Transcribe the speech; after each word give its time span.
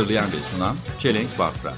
Hazırlayan 0.00 0.32
ve 0.32 0.36
sunan 0.36 0.76
Çelenk 0.98 1.38
Bafra. 1.38 1.74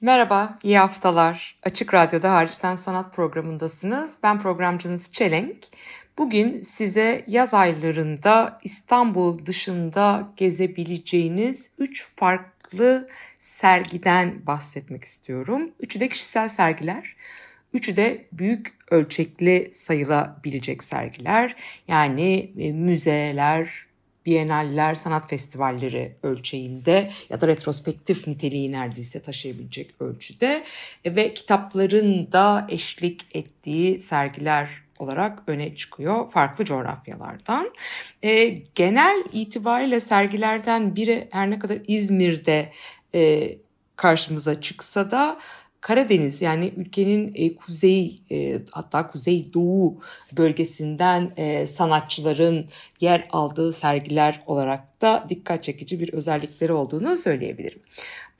Merhaba, 0.00 0.58
iyi 0.62 0.78
haftalar. 0.78 1.56
Açık 1.62 1.94
Radyo'da 1.94 2.32
Hariçten 2.32 2.76
Sanat 2.76 3.14
programındasınız. 3.14 4.18
Ben 4.22 4.38
programcınız 4.38 5.12
Çelenk. 5.12 5.56
Bugün 6.18 6.62
size 6.62 7.24
yaz 7.26 7.54
aylarında 7.54 8.58
İstanbul 8.64 9.46
dışında 9.46 10.28
gezebileceğiniz 10.36 11.72
3 11.78 12.16
farklı 12.16 13.08
sergiden 13.40 14.46
bahsetmek 14.46 15.04
istiyorum. 15.04 15.70
Üçü 15.80 16.00
de 16.00 16.08
kişisel 16.08 16.48
sergiler. 16.48 17.16
Üçü 17.72 17.96
de 17.96 18.26
büyük 18.32 18.74
ölçekli 18.90 19.70
sayılabilecek 19.74 20.84
sergiler. 20.84 21.56
Yani 21.88 22.52
e, 22.58 22.72
müzeler, 22.72 23.87
Biennaller, 24.28 24.94
sanat 24.94 25.30
festivalleri 25.30 26.16
ölçeğinde 26.22 27.10
ya 27.30 27.40
da 27.40 27.48
retrospektif 27.48 28.26
niteliği 28.26 28.72
neredeyse 28.72 29.22
taşıyabilecek 29.22 29.94
ölçüde 30.00 30.64
e, 31.04 31.16
ve 31.16 31.34
kitapların 31.34 32.32
da 32.32 32.66
eşlik 32.68 33.26
ettiği 33.34 33.98
sergiler 33.98 34.70
olarak 34.98 35.42
öne 35.46 35.76
çıkıyor 35.76 36.30
farklı 36.30 36.64
coğrafyalardan. 36.64 37.70
E, 38.22 38.48
genel 38.74 39.24
itibariyle 39.32 40.00
sergilerden 40.00 40.96
biri 40.96 41.28
her 41.30 41.50
ne 41.50 41.58
kadar 41.58 41.78
İzmir'de 41.86 42.72
e, 43.14 43.52
karşımıza 43.96 44.60
çıksa 44.60 45.10
da 45.10 45.38
Karadeniz 45.88 46.42
yani 46.42 46.72
ülkenin 46.76 47.32
e, 47.34 47.54
kuzey 47.54 48.20
e, 48.30 48.56
hatta 48.70 49.10
kuzey 49.10 49.54
doğu 49.54 50.00
bölgesinden 50.36 51.32
e, 51.36 51.66
sanatçıların 51.66 52.66
yer 53.00 53.28
aldığı 53.30 53.72
sergiler 53.72 54.42
olarak 54.46 55.02
da 55.02 55.26
dikkat 55.28 55.64
çekici 55.64 56.00
bir 56.00 56.12
özellikleri 56.12 56.72
olduğunu 56.72 57.16
söyleyebilirim. 57.16 57.78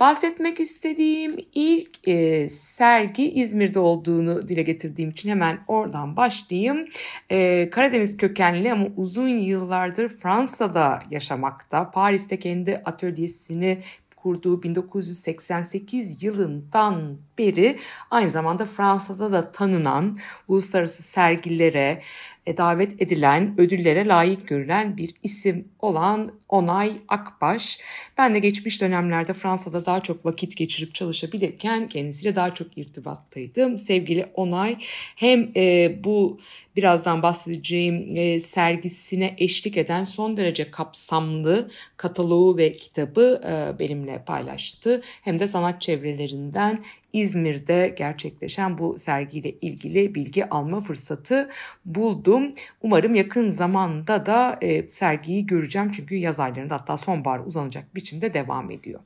Bahsetmek 0.01 0.61
istediğim 0.61 1.37
ilk 1.55 2.09
e, 2.09 2.49
sergi 2.49 3.31
İzmir'de 3.31 3.79
olduğunu 3.79 4.49
dile 4.49 4.63
getirdiğim 4.63 5.11
için 5.11 5.31
hemen 5.31 5.59
oradan 5.69 6.17
başlayayım. 6.17 6.89
E, 7.31 7.71
Karadeniz 7.71 8.17
kökenli 8.17 8.73
ama 8.73 8.87
uzun 8.97 9.29
yıllardır 9.29 10.09
Fransa'da 10.09 10.99
yaşamakta, 11.11 11.91
Paris'te 11.91 12.39
kendi 12.39 12.83
atölyesini 12.85 13.79
kurduğu 14.23 14.63
1988 14.63 16.23
yılından 16.23 17.19
beri 17.39 17.79
aynı 18.11 18.31
zamanda 18.31 18.65
Fransa'da 18.65 19.33
da 19.33 19.53
tanınan 19.53 20.19
uluslararası 20.49 21.03
sergilere 21.03 22.03
e, 22.49 22.57
davet 22.57 23.03
edilen, 23.03 23.55
ödüllere 23.59 24.07
layık 24.07 24.49
görülen 24.49 24.97
bir 24.97 25.15
isim 25.23 25.69
olan 25.79 26.33
Onay 26.49 26.93
Akbaş. 27.09 27.79
Ben 28.19 28.35
de 28.35 28.39
geçmiş 28.39 28.81
dönemlerde 28.81 29.33
Fransa'da 29.33 29.87
daha 29.87 30.01
çok 30.03 30.27
vakit 30.27 30.57
geçirip 30.57 30.95
çalışabilirken 30.95 31.89
kendisiyle 31.89 32.37
daha 32.37 32.55
çok 32.55 32.79
irtibattaydım. 32.79 33.79
Sevgili 33.79 34.27
Onay 34.35 34.77
hem 35.17 35.51
e, 35.57 35.95
bu 36.05 36.41
birazdan 36.79 37.23
bahsedeceğim 37.23 38.17
e, 38.17 38.41
sergisine 38.41 39.35
eşlik 39.39 39.77
eden 39.77 40.05
son 40.05 40.37
derece 40.37 40.71
kapsamlı 40.71 41.71
kataloğu 41.97 42.57
ve 42.57 42.77
kitabı 42.77 43.41
e, 43.45 43.79
benimle 43.79 44.23
paylaştı. 44.25 45.03
Hem 45.23 45.39
de 45.39 45.47
sanat 45.47 45.81
çevrelerinden 45.81 46.85
İzmir'de 47.13 47.95
gerçekleşen 47.99 48.79
bu 48.79 48.99
sergiyle 48.99 49.51
ilgili 49.51 50.15
bilgi 50.15 50.49
alma 50.49 50.81
fırsatı 50.81 51.51
buldum. 51.85 52.53
Umarım 52.83 53.15
yakın 53.15 53.51
zamanda 53.51 54.27
da 54.27 54.59
e, 54.61 54.89
sergiyi 54.89 55.47
göreceğim 55.47 55.91
çünkü 55.93 56.15
yaz 56.15 56.41
aylarında 56.41 56.75
hatta 56.75 56.97
sonbahar 56.97 57.41
uzanacak 57.47 57.95
biçimde 57.95 58.35
devam 58.35 58.71
ediyor. 58.71 59.01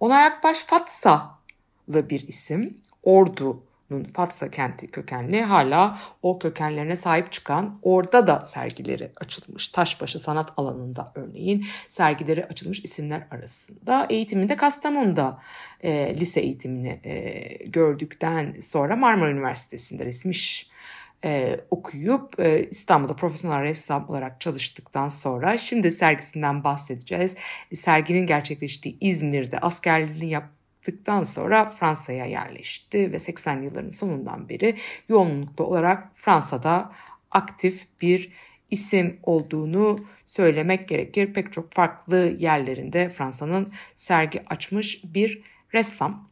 Onay 0.00 0.26
Akbaş 0.26 0.58
Fatsalı 0.58 1.20
bir 1.88 2.28
isim. 2.28 2.76
Ordu 3.02 3.62
Fatsa 4.02 4.50
kenti 4.50 4.90
kökenli 4.90 5.42
hala 5.42 5.98
o 6.22 6.38
kökenlerine 6.38 6.96
sahip 6.96 7.32
çıkan 7.32 7.78
orada 7.82 8.26
da 8.26 8.46
sergileri 8.46 9.12
açılmış. 9.16 9.68
Taşbaşı 9.68 10.18
sanat 10.18 10.52
alanında 10.56 11.12
örneğin 11.14 11.66
sergileri 11.88 12.44
açılmış 12.44 12.84
isimler 12.84 13.26
arasında. 13.30 14.06
Eğitiminde 14.10 14.56
Kastamonu'da 14.56 15.38
e, 15.80 16.20
lise 16.20 16.40
eğitimini 16.40 17.00
e, 17.04 17.44
gördükten 17.66 18.56
sonra 18.60 18.96
Marmara 18.96 19.30
Üniversitesi'nde 19.30 20.04
resmiş 20.04 20.70
e, 21.24 21.60
okuyup 21.70 22.40
e, 22.40 22.68
İstanbul'da 22.70 23.16
profesyonel 23.16 23.62
ressam 23.62 24.08
olarak 24.08 24.40
çalıştıktan 24.40 25.08
sonra 25.08 25.58
şimdi 25.58 25.90
sergisinden 25.90 26.64
bahsedeceğiz. 26.64 27.36
Serginin 27.74 28.26
gerçekleştiği 28.26 28.98
İzmir'de 29.00 29.58
askerliğini 29.58 30.30
yap 30.30 30.44
yaptıktan 30.84 31.22
sonra 31.22 31.68
Fransa'ya 31.68 32.24
yerleşti 32.24 33.12
ve 33.12 33.18
80 33.18 33.62
yılların 33.62 33.90
sonundan 33.90 34.48
beri 34.48 34.76
yoğunluklu 35.08 35.64
olarak 35.64 36.10
Fransa'da 36.14 36.92
aktif 37.30 37.86
bir 38.02 38.32
isim 38.70 39.18
olduğunu 39.22 39.98
söylemek 40.26 40.88
gerekir. 40.88 41.32
Pek 41.32 41.52
çok 41.52 41.72
farklı 41.72 42.36
yerlerinde 42.38 43.08
Fransa'nın 43.08 43.72
sergi 43.96 44.42
açmış 44.46 45.04
bir 45.04 45.42
ressam. 45.74 46.30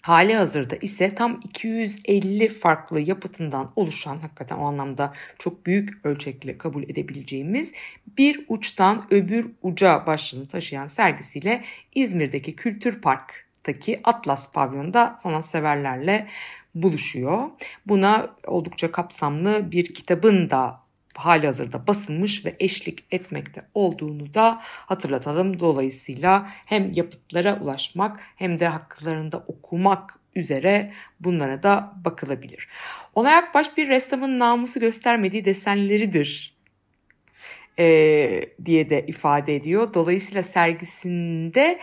Hali 0.00 0.34
hazırda 0.34 0.76
ise 0.76 1.14
tam 1.14 1.40
250 1.44 2.48
farklı 2.48 3.00
yapıtından 3.00 3.72
oluşan 3.76 4.18
hakikaten 4.18 4.56
o 4.56 4.64
anlamda 4.64 5.12
çok 5.38 5.66
büyük 5.66 6.06
ölçekli 6.06 6.58
kabul 6.58 6.82
edebileceğimiz 6.82 7.74
bir 8.18 8.44
uçtan 8.48 9.06
öbür 9.10 9.50
uca 9.62 10.06
başlığını 10.06 10.46
taşıyan 10.46 10.86
sergisiyle 10.86 11.64
İzmir'deki 11.94 12.56
Kültür 12.56 13.00
Park 13.00 13.39
Taki 13.62 14.00
Atlas 14.04 14.52
pavyonda 14.52 15.16
sanatseverlerle 15.18 16.26
buluşuyor. 16.74 17.50
Buna 17.86 18.30
oldukça 18.46 18.92
kapsamlı 18.92 19.72
bir 19.72 19.94
kitabın 19.94 20.50
da 20.50 20.80
hali 21.14 21.46
hazırda 21.46 21.86
basılmış 21.86 22.46
ve 22.46 22.56
eşlik 22.60 23.04
etmekte 23.10 23.62
olduğunu 23.74 24.34
da 24.34 24.58
hatırlatalım. 24.62 25.60
Dolayısıyla 25.60 26.48
hem 26.66 26.92
yapıtlara 26.92 27.60
ulaşmak 27.60 28.20
hem 28.36 28.60
de 28.60 28.66
haklarında 28.66 29.38
okumak 29.38 30.20
üzere 30.34 30.92
bunlara 31.20 31.62
da 31.62 31.92
bakılabilir. 32.04 32.68
Onay 33.14 33.34
Akbaş 33.34 33.76
bir 33.76 33.88
ressamın 33.88 34.38
namusu 34.38 34.80
göstermediği 34.80 35.44
desenleridir 35.44 36.56
e, 37.78 38.48
diye 38.64 38.90
de 38.90 39.04
ifade 39.06 39.56
ediyor. 39.56 39.94
Dolayısıyla 39.94 40.42
sergisinde 40.42 41.80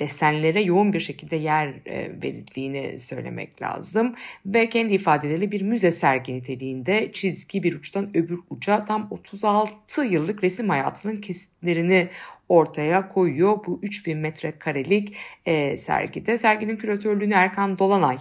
desenlere 0.00 0.62
yoğun 0.62 0.92
bir 0.92 1.00
şekilde 1.00 1.36
yer 1.36 1.68
e, 1.68 2.22
verildiğini 2.22 2.98
söylemek 2.98 3.62
lazım. 3.62 4.14
Ve 4.46 4.68
kendi 4.68 4.94
ifadeleri 4.94 5.52
bir 5.52 5.62
müze 5.62 5.90
sergi 5.90 6.34
niteliğinde 6.34 7.12
çizgi 7.12 7.62
bir 7.62 7.74
uçtan 7.74 8.16
öbür 8.16 8.38
uca 8.50 8.84
tam 8.84 9.08
36 9.10 10.02
yıllık 10.04 10.44
resim 10.44 10.68
hayatının 10.68 11.16
kesitlerini 11.16 12.08
ortaya 12.48 13.08
koyuyor 13.08 13.58
bu 13.66 13.78
3000 13.82 14.18
metrekarelik 14.18 15.16
e, 15.46 15.76
sergide. 15.76 16.38
Serginin 16.38 16.76
küratörlüğünü 16.76 17.34
Erkan 17.34 17.78
Dolanay 17.78 18.18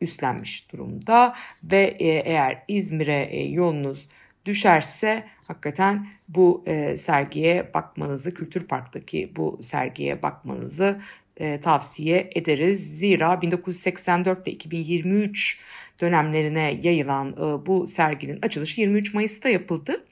üstlenmiş 0.00 0.72
durumda 0.72 1.34
ve 1.64 1.96
e, 1.98 2.08
eğer 2.08 2.62
İzmir'e 2.68 3.28
e, 3.30 3.48
yolunuz 3.48 4.08
düşerse 4.46 5.24
hakikaten 5.48 6.06
bu 6.28 6.64
e, 6.66 6.96
sergiye 6.96 7.70
bakmanızı, 7.74 8.34
Kültür 8.34 8.66
Park'taki 8.66 9.32
bu 9.36 9.58
sergiye 9.62 10.22
bakmanızı 10.22 11.00
e, 11.36 11.60
tavsiye 11.60 12.30
ederiz. 12.34 12.98
Zira 12.98 13.42
1984 13.42 14.48
ile 14.48 14.54
2023 14.54 15.60
dönemlerine 16.00 16.80
yayılan 16.82 17.32
e, 17.32 17.66
bu 17.66 17.86
serginin 17.86 18.38
açılışı 18.42 18.80
23 18.80 19.14
Mayıs'ta 19.14 19.48
yapıldı. 19.48 20.04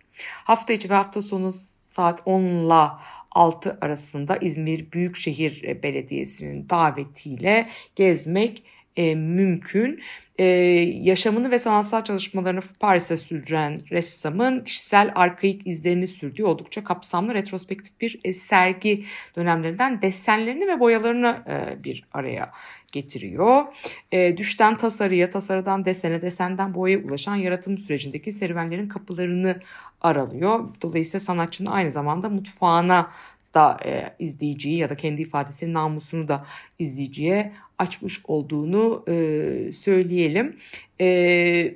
Hafta 0.45 0.73
içi 0.73 0.91
ve 0.91 0.95
hafta 0.95 1.23
sonu 1.23 1.53
saat 1.53 2.23
10 2.25 2.43
ile 2.43 2.89
6 3.31 3.79
arasında 3.81 4.37
İzmir 4.37 4.93
Büyükşehir 4.93 5.83
Belediyesi'nin 5.83 6.69
davetiyle 6.71 7.69
gezmek 7.97 8.63
e, 8.97 9.15
mümkün. 9.15 10.01
E, 10.39 10.45
yaşamını 11.03 11.51
ve 11.51 11.59
sanatsal 11.59 12.05
çalışmalarını 12.05 12.61
Paris'te 12.81 13.17
sürdüren 13.17 13.79
ressamın 13.91 14.61
kişisel 14.61 15.13
arkaik 15.15 15.67
izlerini 15.67 16.07
sürdüğü 16.07 16.45
oldukça 16.45 16.85
kapsamlı 16.85 17.35
retrospektif 17.35 18.01
bir 18.01 18.21
e, 18.25 18.33
sergi 18.33 19.05
dönemlerinden 19.37 20.03
desenlerini 20.03 20.67
ve 20.67 20.81
boyalarını 20.81 21.43
e, 21.49 21.85
bir 21.85 22.05
araya 22.13 22.51
getiriyor. 22.93 23.65
E, 24.13 24.37
düşten 24.37 24.77
tasarıya, 24.77 25.31
tasarıdan 25.31 25.85
desene, 25.85 26.23
desenden 26.23 26.75
boyaya 26.75 26.99
ulaşan 26.99 27.37
yaratım 27.37 27.79
sürecindeki 27.79 28.33
serüvenlerin 28.33 28.89
kapılarını 28.89 29.57
aralıyor. 30.01 30.65
Dolayısıyla 30.83 31.21
sanatçının 31.21 31.71
aynı 31.71 31.91
zamanda 31.91 32.29
mutfağına 32.29 33.11
da 33.55 33.79
e, 33.85 34.15
izleyiciyi 34.19 34.79
ya 34.79 34.89
da 34.89 34.97
kendi 34.97 35.23
ifadesinin 35.23 35.75
namusunu 35.75 36.29
da 36.29 36.47
izleyiciye 36.79 37.53
açmış 37.79 38.21
olduğunu 38.27 39.05
e, 39.09 39.73
söyleyelim. 39.73 40.57
E, 41.01 41.75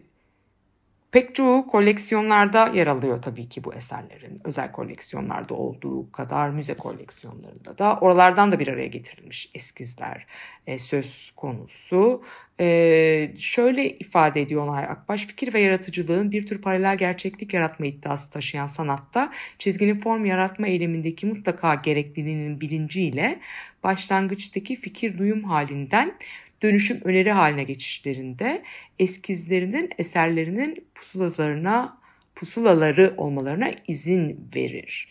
Pek 1.13 1.35
çoğu 1.35 1.67
koleksiyonlarda 1.67 2.69
yer 2.69 2.87
alıyor 2.87 3.23
tabii 3.23 3.49
ki 3.49 3.65
bu 3.65 3.75
eserlerin. 3.75 4.41
Özel 4.45 4.73
koleksiyonlarda 4.73 5.55
olduğu 5.55 6.13
kadar 6.13 6.51
müze 6.51 6.75
koleksiyonlarında 6.75 7.79
da. 7.79 7.99
Oralardan 8.01 8.53
da 8.53 8.59
bir 8.59 8.69
araya 8.69 8.87
getirilmiş 8.87 9.51
eskizler 9.55 10.27
e, 10.67 10.79
söz 10.79 11.33
konusu. 11.37 12.23
E, 12.61 13.33
şöyle 13.39 13.91
ifade 13.91 14.41
ediyor 14.41 14.67
Onay 14.67 14.85
Akbaş, 14.85 15.27
fikir 15.27 15.55
ve 15.55 15.61
yaratıcılığın 15.61 16.31
bir 16.31 16.47
tür 16.47 16.63
paralel 16.63 16.97
gerçeklik 16.97 17.55
yaratma 17.55 17.87
iddiası 17.87 18.31
taşıyan 18.31 18.67
sanatta 18.67 19.31
çizginin 19.59 19.95
form 19.95 20.25
yaratma 20.25 20.67
eylemindeki 20.67 21.27
mutlaka 21.27 21.75
gerekliliğinin 21.75 22.61
bilinciyle 22.61 23.41
başlangıçtaki 23.85 24.77
fikir 24.77 25.19
duyum 25.19 25.45
halinden 25.45 26.15
dönüşüm 26.63 27.01
öneri 27.05 27.33
haline 27.33 27.65
geçişlerinde 27.65 28.63
eskizlerinin 28.99 29.91
eserlerinin 29.99 30.89
pusulalarına 30.95 31.99
pusulaları 32.35 33.15
olmalarına 33.17 33.71
izin 33.89 34.49
verir 34.57 35.09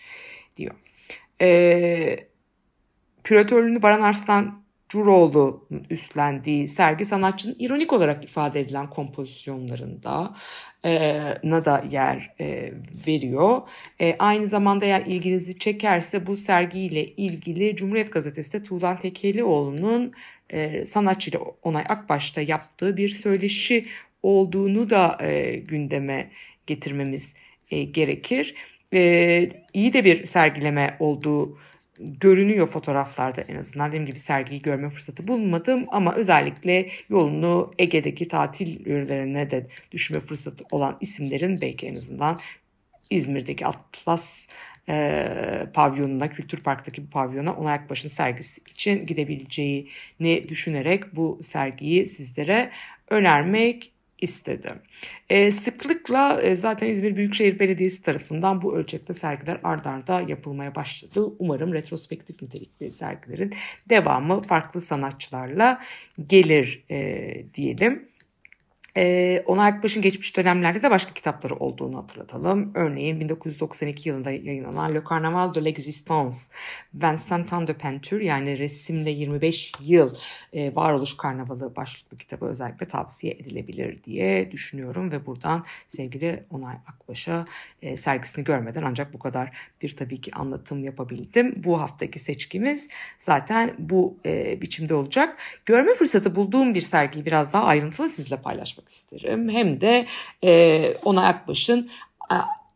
diyor. 0.56 0.76
Ee, 1.42 2.28
küratörlüğünü 3.24 3.82
Baran 3.82 4.02
Arslan 4.02 4.68
Curoğlu'nun 4.90 5.86
üstlendiği 5.90 6.68
sergi 6.68 7.06
sanatçının 7.06 7.56
ironik 7.60 7.94
olarak 7.94 8.24
ifade 8.24 8.60
edilen 8.60 8.90
kompozisyonlarında 8.90 10.36
e, 10.86 11.22
na 11.44 11.66
da 11.66 11.86
yer 11.92 12.36
e, 12.40 12.74
veriyor. 13.08 13.62
E, 14.02 14.16
aynı 14.20 14.48
zamanda 14.48 14.86
eğer 14.86 15.06
ilginizi 15.06 15.60
çekerse 15.60 16.28
bu 16.28 16.38
sergiyle 16.38 17.06
ilgili 17.06 17.76
Cumhuriyet 17.76 18.14
Gazetesi'de 18.14 18.64
Tuğlan 18.64 19.00
Tekelioğlu'nun 19.00 20.14
e, 20.50 20.86
sanatçıyla 20.86 21.40
Onay 21.64 21.84
Akbaş'ta 21.90 22.42
yaptığı 22.42 22.98
bir 22.98 23.10
söyleşi 23.10 23.86
olduğunu 24.24 24.90
da 24.90 25.18
e, 25.22 25.56
gündeme 25.56 26.32
getirmemiz 26.68 27.36
e, 27.72 27.84
gerekir. 27.84 28.56
E, 28.94 29.50
iyi 29.74 29.94
de 29.94 30.06
bir 30.06 30.26
sergileme 30.26 30.98
olduğu 31.00 31.58
görünüyor 32.00 32.68
fotoğraflarda 32.68 33.42
en 33.42 33.56
azından. 33.56 33.88
Dediğim 33.88 34.06
gibi 34.06 34.20
sergiyi 34.20 34.62
görme 34.62 34.90
fırsatı 34.90 35.28
bulmadım 35.28 35.86
ama 35.88 36.16
özellikle 36.16 36.90
yolunu 37.10 37.74
Ege'deki 37.80 38.28
tatil 38.28 38.88
yörelerine 38.88 39.50
de 39.50 39.68
düşme 39.92 40.20
fırsatı 40.20 40.64
olan 40.72 40.98
isimlerin 41.02 41.62
belki 41.62 41.88
en 41.88 41.96
azından 41.96 42.40
İzmir'deki 43.10 43.66
Atlas 43.66 44.48
e, 44.90 45.68
pavyonuna, 45.74 46.30
Kültür 46.30 46.64
Park'taki 46.64 47.06
bu 47.06 47.10
pavyona 47.10 47.54
Onay 47.54 47.74
Akbaş'ın 47.74 48.10
sergisi 48.10 48.62
için 48.62 49.06
gidebileceğini 49.06 50.50
düşünerek 50.50 51.16
bu 51.16 51.40
sergiyi 51.42 52.06
sizlere 52.06 52.72
önermek 53.10 53.92
istedi. 54.22 54.74
E, 55.30 55.52
sıklıkla 55.52 56.42
e, 56.42 56.56
zaten 56.56 56.88
İzmir 56.88 57.16
Büyükşehir 57.16 57.60
Belediyesi 57.60 58.02
tarafından 58.02 58.62
bu 58.62 58.76
ölçekte 58.76 59.14
sergiler 59.14 59.60
ardarda 59.64 60.22
yapılmaya 60.22 60.76
başladı. 60.76 61.34
Umarım 61.40 61.74
retrospektif 61.74 62.42
nitelikli 62.42 62.92
sergilerin 62.92 63.54
devamı 63.90 64.42
farklı 64.42 64.82
sanatçılarla 64.82 65.82
gelir 66.28 66.84
e, 66.92 67.54
diyelim. 67.54 68.08
Ee, 69.00 69.44
Onay 69.46 69.70
Akbaş'ın 69.70 70.02
geçmiş 70.02 70.38
dönemlerde 70.38 70.82
de 70.82 70.92
başka 70.92 71.14
kitapları 71.14 71.56
olduğunu 71.56 71.98
hatırlatalım. 71.98 72.72
Örneğin 72.76 73.20
1992 73.20 74.10
yılında 74.10 74.32
yayınlanan 74.32 74.96
Le 74.96 75.02
Carnaval 75.10 75.54
de 75.54 75.66
l'Existence, 75.66 76.38
Vincent 76.94 77.68
de 77.68 77.74
Peinture 77.74 78.26
yani 78.26 78.58
resimde 78.58 79.10
25 79.10 79.72
yıl 79.82 80.16
e, 80.54 80.76
varoluş 80.76 81.18
karnavalı 81.18 81.76
başlıklı 81.76 82.18
kitabı 82.18 82.46
özellikle 82.46 82.88
tavsiye 82.88 83.34
edilebilir 83.34 84.04
diye 84.04 84.52
düşünüyorum 84.52 85.12
ve 85.12 85.26
buradan 85.26 85.66
sevgili 85.88 86.44
Onay 86.50 86.76
Akbaş'a 86.88 87.46
e, 87.82 87.98
sergisini 87.98 88.44
görmeden 88.44 88.84
ancak 88.84 89.14
bu 89.14 89.20
kadar 89.20 89.58
bir 89.82 89.96
tabii 89.96 90.22
ki 90.22 90.32
anlatım 90.36 90.84
yapabildim. 90.84 91.64
Bu 91.64 91.82
haftaki 91.82 92.20
seçkimiz 92.20 92.90
zaten 93.18 93.76
bu 93.80 94.18
e, 94.26 94.62
biçimde 94.62 94.94
olacak. 94.94 95.38
Görme 95.66 95.94
fırsatı 95.94 96.36
bulduğum 96.36 96.74
bir 96.74 96.82
sergiyi 96.82 97.26
biraz 97.26 97.54
daha 97.54 97.64
ayrıntılı 97.64 98.10
sizle 98.10 98.38
paylaşmak 98.38 98.87
isterim. 98.90 99.50
Hem 99.50 99.82
de 99.82 100.06
e, 100.44 100.94
Onay 101.06 101.28
Akbaş'ın 101.28 101.90
e, 102.32 102.36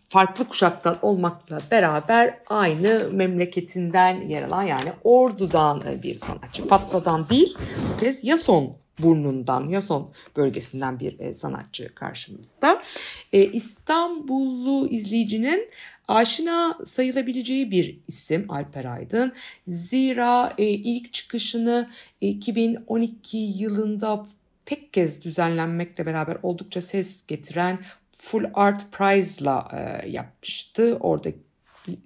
farklı 0.09 0.47
kuşaktan 0.47 0.97
olmakla 1.01 1.59
beraber 1.71 2.37
aynı 2.47 3.09
memleketinden 3.11 4.21
yer 4.21 4.43
alan 4.43 4.63
yani 4.63 4.91
Ordu'dan 5.03 5.83
bir 6.03 6.17
sanatçı. 6.17 6.67
Fatsa'dan 6.67 7.29
değil 7.29 7.57
bu 7.95 7.99
kez 7.99 8.23
Yason 8.23 8.81
burnundan, 8.99 9.67
Yason 9.67 10.11
bölgesinden 10.35 10.99
bir 10.99 11.33
sanatçı 11.33 11.95
karşımızda. 11.95 12.83
İstanbullu 13.31 14.87
izleyicinin 14.89 15.69
aşina 16.07 16.77
sayılabileceği 16.85 17.71
bir 17.71 17.99
isim 18.07 18.51
Alper 18.51 18.85
Aydın. 18.85 19.33
Zira 19.67 20.53
ilk 20.57 21.13
çıkışını 21.13 21.89
2012 22.21 23.37
yılında 23.37 24.25
tek 24.71 24.93
kez 24.93 25.23
düzenlenmekle 25.23 26.05
beraber 26.05 26.37
oldukça 26.43 26.81
ses 26.81 27.27
getiren 27.27 27.79
Full 28.11 28.45
Art 28.53 28.91
Prize'la 28.91 29.67
e, 29.73 30.09
yapmıştı. 30.09 30.97
Orada 30.99 31.29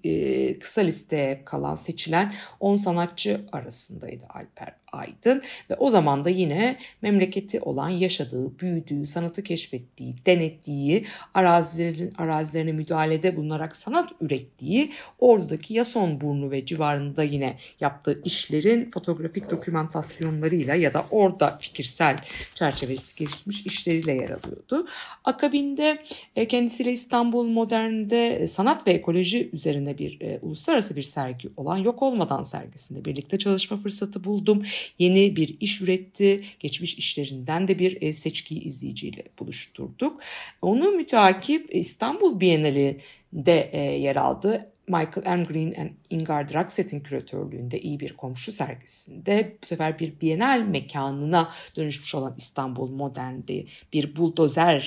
e, 0.04 0.60
kısa 0.60 0.82
listeye 0.82 1.46
kalan 1.46 1.76
seçilen 1.76 2.34
10 2.60 2.76
sanatçı 2.76 3.46
arasındaydı 3.52 4.26
Alper 4.30 4.76
Aydın 4.96 5.42
ve 5.70 5.76
o 5.76 5.90
zaman 5.90 6.26
da 6.26 6.30
yine 6.30 6.78
memleketi 7.02 7.60
olan 7.60 7.90
yaşadığı, 7.90 8.60
büyüdüğü, 8.60 9.06
sanatı 9.06 9.44
keşfettiği, 9.44 10.16
denettiği, 10.26 11.06
arazilerin 11.34 12.14
arazilerine 12.18 12.72
müdahalede 12.72 13.36
bulunarak 13.36 13.76
sanat 13.76 14.12
ürettiği 14.22 14.92
Ordu'daki 15.20 15.74
Yason 15.74 16.22
Burnu 16.22 16.52
ve 16.52 16.66
civarında 16.66 17.24
yine 17.24 17.58
yaptığı 17.80 18.22
işlerin 18.26 18.90
fotoğrafik 18.90 19.52
dokümantasyonlarıyla 19.52 20.76
ya 20.76 20.94
da 20.94 21.06
orada 21.12 21.58
fikirsel 21.62 22.18
çerçevesi 22.56 23.16
geçmiş 23.16 23.66
işleriyle 23.66 24.14
yer 24.14 24.30
alıyordu. 24.30 24.88
Akabinde 25.24 26.04
e, 26.36 26.48
kendisiyle 26.48 26.92
İstanbul 26.92 27.48
Modern'de 27.48 28.48
sanat 28.48 28.88
ve 28.88 28.92
ekoloji 28.92 29.50
üzerine 29.54 29.98
bir 29.98 30.22
e, 30.22 30.40
uluslararası 30.42 30.96
bir 30.96 31.04
sergi 31.04 31.50
olan 31.58 31.78
Yok 31.78 32.04
Olmadan 32.04 32.44
sergisinde 32.44 33.06
birlikte 33.06 33.38
çalışma 33.38 33.78
fırsatı 33.78 34.24
buldum 34.24 34.64
yeni 35.00 35.36
bir 35.36 35.58
iş 35.60 35.82
üretti. 35.82 36.44
Geçmiş 36.60 36.98
işlerinden 36.98 37.68
de 37.68 37.80
bir 37.80 38.02
e, 38.02 38.14
seçkiyi 38.14 38.62
izleyiciyle 38.62 39.24
buluşturduk. 39.40 40.22
Onu 40.62 40.92
müteakip 40.92 41.76
İstanbul 41.76 42.40
Bienali'de 42.40 43.70
e, 43.74 43.80
yer 43.80 44.16
aldı. 44.16 44.72
Michael 44.88 45.38
M. 45.38 45.44
Green 45.44 45.74
and 45.82 45.90
Ingar 46.10 46.54
Draxet'in 46.54 47.00
küratörlüğünde 47.00 47.80
iyi 47.80 48.00
bir 48.00 48.14
komşu 48.14 48.52
sergisinde 48.52 49.58
bu 49.64 49.66
sefer 49.66 50.00
bir 50.00 50.22
bienal 50.22 50.60
mekanına 50.60 51.52
dönüşmüş 51.76 52.16
olan 52.16 52.36
İstanbul 52.38 52.92
Modern'de 52.92 53.66
bir 53.94 54.16
buldozeri 54.16 54.84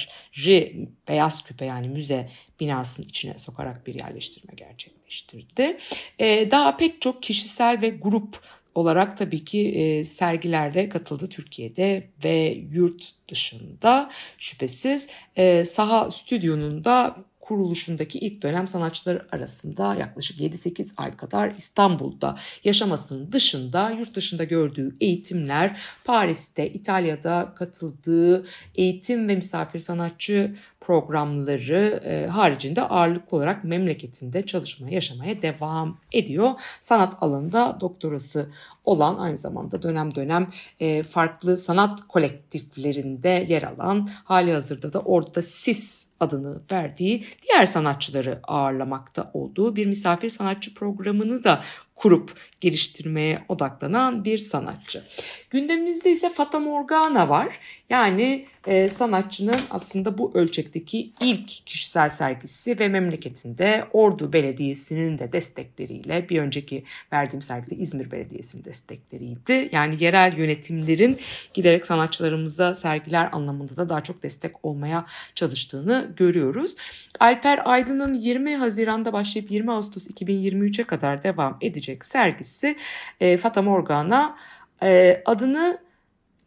beyaz 1.08 1.44
küpe 1.44 1.64
yani 1.64 1.88
müze 1.88 2.28
binasının 2.60 3.06
içine 3.06 3.38
sokarak 3.38 3.86
bir 3.86 3.94
yerleştirme 3.94 4.54
gerçekleştirdi. 4.56 5.78
Ee, 6.18 6.50
daha 6.50 6.76
pek 6.76 7.02
çok 7.02 7.22
kişisel 7.22 7.82
ve 7.82 7.88
grup 7.88 8.40
olarak 8.78 9.18
tabii 9.18 9.44
ki 9.44 9.68
e, 9.68 10.04
sergilerde 10.04 10.88
katıldı 10.88 11.28
Türkiye'de 11.28 12.08
ve 12.25 12.64
yurt 12.73 13.11
dışında 13.28 14.11
şüphesiz. 14.38 15.08
E, 15.37 15.64
Saha 15.64 16.11
Stüdyo'nun 16.11 16.85
da 16.85 17.16
kuruluşundaki 17.49 18.18
ilk 18.18 18.42
dönem 18.42 18.68
sanatçıları 18.68 19.26
arasında 19.32 19.94
yaklaşık 19.94 20.40
7-8 20.40 20.92
ay 20.97 21.16
kadar 21.16 21.50
İstanbul'da 21.50 22.38
yaşamasının 22.64 23.32
dışında 23.32 23.90
yurt 23.90 24.14
dışında 24.14 24.44
gördüğü 24.44 24.97
eğitimler, 25.00 25.80
Paris'te, 26.04 26.73
İtalya'da 26.73 27.52
katıldığı 27.56 28.47
eğitim 28.75 29.28
ve 29.28 29.35
misafir 29.35 29.78
sanatçı 29.78 30.56
programları 30.80 32.02
e, 32.04 32.26
haricinde 32.26 32.82
ağırlıklı 32.82 33.37
olarak 33.37 33.64
memleketinde 33.64 34.47
çalışmaya, 34.47 34.94
yaşamaya 34.94 35.42
devam 35.42 35.99
ediyor. 36.12 36.50
Sanat 36.80 37.16
alanında 37.20 37.78
doktorası 37.80 38.50
olan 38.85 39.18
aynı 39.18 39.37
zamanda 39.37 39.82
dönem 39.82 40.14
dönem 40.14 40.49
e, 40.80 41.02
farklı 41.02 41.58
sanat 41.58 42.08
kolektiflerinde 42.08 43.47
yer 43.49 43.62
alan 43.62 44.08
hali 44.25 44.52
hazırda 44.52 44.92
da 44.92 45.00
orada 45.00 45.42
SIS 45.42 46.08
adını 46.20 46.61
verdiği 46.73 47.25
diğer 47.42 47.66
sanatçıları 47.66 48.40
ağırlamakta 48.42 49.30
olduğu 49.35 49.76
bir 49.76 49.87
misafir 49.87 50.28
sanatçı 50.28 50.75
programını 50.75 51.44
da 51.44 51.62
kurup 51.97 52.35
geliştirmeye 52.61 53.44
odaklanan 53.49 54.25
bir 54.25 54.38
sanatçı. 54.38 55.04
Gündemimizde 55.50 56.11
ise 56.11 56.28
Fata 56.28 56.58
Morgana 56.58 57.28
var. 57.28 57.58
Yani 57.90 58.47
e, 58.66 58.88
sanatçının 58.88 59.61
aslında 59.71 60.18
bu 60.18 60.30
ölçekteki 60.35 61.11
ilk 61.21 61.49
kişisel 61.49 62.09
sergisi 62.09 62.78
ve 62.78 62.88
memleketinde 62.88 63.85
Ordu 63.92 64.33
Belediyesi'nin 64.33 65.18
de 65.18 65.33
destekleriyle 65.33 66.28
bir 66.28 66.38
önceki 66.38 66.85
verdiğim 67.12 67.42
sergide 67.42 67.76
İzmir 67.76 68.11
Belediyesi'nin 68.11 68.64
destekleriydi. 68.64 69.68
Yani 69.73 70.04
yerel 70.04 70.38
yönetimlerin 70.38 71.18
giderek 71.54 71.87
sanatçılarımıza 71.87 72.75
sergiler 72.75 73.28
anlamında 73.33 73.76
da 73.76 73.88
daha 73.88 74.02
çok 74.02 74.23
destek 74.23 74.64
olmaya 74.64 75.07
çalıştığını 75.35 76.12
görüyoruz. 76.16 76.76
Alper 77.21 77.61
Aydın'ın 77.64 78.14
20 78.14 78.57
Haziran'da 78.57 79.12
başlayıp 79.12 79.50
20 79.50 79.73
Ağustos 79.73 80.11
2023'e 80.11 80.85
kadar 80.85 81.23
devam 81.23 81.59
edecek 81.61 82.04
sergisi 82.04 82.76
e, 83.21 83.37
Fata 83.37 83.62
Morgana 83.62 84.37
e, 84.83 85.23
adını 85.25 85.88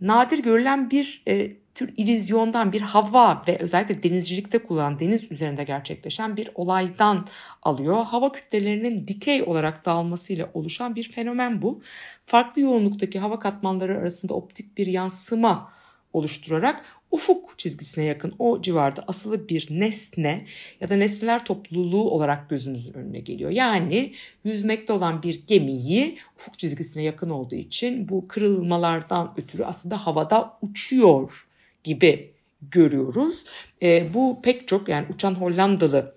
nadir 0.02 0.40
görülen 0.40 0.92
bir 0.92 1.24
e, 1.28 1.62
tür 1.76 1.94
ilizyondan 1.98 2.72
bir 2.72 2.82
hava 2.82 3.44
ve 3.48 3.58
özellikle 3.58 4.04
denizcilikte 4.04 4.60
kullanılan 4.60 5.00
deniz 5.00 5.32
üzerinde 5.32 5.64
gerçekleşen 5.64 6.38
bir 6.38 6.50
olaydan 6.56 7.28
alıyor. 7.64 8.04
Hava 8.04 8.32
kütlelerinin 8.32 9.08
dikey 9.08 9.44
olarak 9.44 9.86
dağılmasıyla 9.86 10.50
oluşan 10.54 10.96
bir 10.96 11.12
fenomen 11.12 11.62
bu. 11.62 11.82
Farklı 12.26 12.62
yoğunluktaki 12.62 13.20
hava 13.20 13.40
katmanları 13.40 13.98
arasında 13.98 14.34
optik 14.34 14.78
bir 14.78 14.88
yansıma 14.88 15.72
oluşturarak 16.14 16.86
ufuk 17.12 17.60
çizgisine 17.60 18.04
yakın 18.04 18.34
o 18.40 18.62
civarda 18.62 19.04
asılı 19.08 19.50
bir 19.50 19.68
nesne 19.70 20.46
ya 20.82 20.90
da 20.90 20.96
nesneler 20.96 21.46
topluluğu 21.46 22.10
olarak 22.12 22.50
gözümüzün 22.50 22.94
önüne 22.94 23.20
geliyor. 23.20 23.52
Yani 23.52 24.14
yüzmekte 24.44 24.94
olan 24.94 25.24
bir 25.24 25.48
gemiyi 25.48 26.18
ufuk 26.38 26.60
çizgisine 26.60 27.04
yakın 27.04 27.30
olduğu 27.30 27.56
için 27.56 28.10
bu 28.10 28.28
kırılmalardan 28.28 29.34
ötürü 29.38 29.64
aslında 29.64 30.06
havada 30.06 30.58
uçuyor 30.62 31.48
gibi 31.84 32.32
görüyoruz. 32.62 33.46
E, 33.82 34.14
bu 34.14 34.42
pek 34.44 34.68
çok 34.68 34.90
yani 34.90 35.06
uçan 35.14 35.36
Hollandalı 35.36 36.16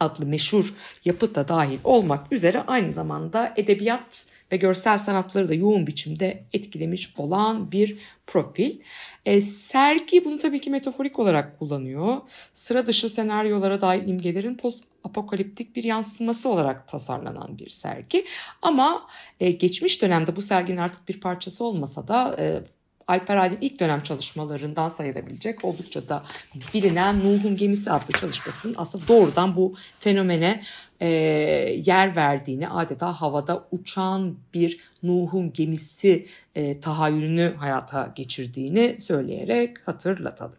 adlı 0.00 0.26
meşhur 0.26 0.74
yapıt 1.04 1.34
da 1.34 1.48
dahil 1.48 1.78
olmak 1.84 2.32
üzere 2.32 2.62
aynı 2.66 2.92
zamanda 2.92 3.52
edebiyat 3.56 4.26
ve 4.52 4.56
görsel 4.56 4.98
sanatları 4.98 5.48
da 5.48 5.54
yoğun 5.54 5.86
biçimde 5.86 6.44
etkilemiş 6.52 7.14
olan 7.16 7.72
bir 7.72 7.98
profil. 8.26 8.78
E, 9.26 9.40
sergi 9.40 10.24
bunu 10.24 10.38
tabii 10.38 10.60
ki 10.60 10.70
metaforik 10.70 11.18
olarak 11.18 11.58
kullanıyor. 11.58 12.16
Sıra 12.54 12.86
dışı 12.86 13.08
senaryolara 13.08 13.80
dair 13.80 14.06
imgelerin 14.06 14.54
post 14.54 14.84
apokaliptik 15.04 15.76
bir 15.76 15.84
yansıması 15.84 16.48
olarak 16.48 16.88
tasarlanan 16.88 17.58
bir 17.58 17.70
sergi. 17.70 18.24
Ama 18.62 19.06
e, 19.40 19.50
geçmiş 19.50 20.02
dönemde 20.02 20.36
bu 20.36 20.42
serginin 20.42 20.76
artık 20.76 21.08
bir 21.08 21.20
parçası 21.20 21.64
olmasa 21.64 22.08
da 22.08 22.36
e, 22.38 22.62
Alper 23.10 23.36
Aydın 23.36 23.58
ilk 23.60 23.80
dönem 23.80 24.02
çalışmalarından 24.02 24.88
sayılabilecek 24.88 25.64
oldukça 25.64 26.08
da 26.08 26.24
bilinen 26.74 27.20
Nuh'un 27.20 27.56
Gemisi 27.56 27.90
adlı 27.90 28.12
çalışmasının 28.20 28.74
aslında 28.78 29.08
doğrudan 29.08 29.56
bu 29.56 29.74
fenomene 30.00 30.62
e, 31.00 31.08
yer 31.86 32.16
verdiğini 32.16 32.68
adeta 32.68 33.12
havada 33.12 33.68
uçan 33.70 34.38
bir 34.54 34.80
Nuh'un 35.02 35.52
gemisi 35.52 36.26
e, 36.54 36.80
tahayyülünü 36.80 37.54
hayata 37.58 38.12
geçirdiğini 38.14 38.96
söyleyerek 39.00 39.88
hatırlatalım. 39.88 40.58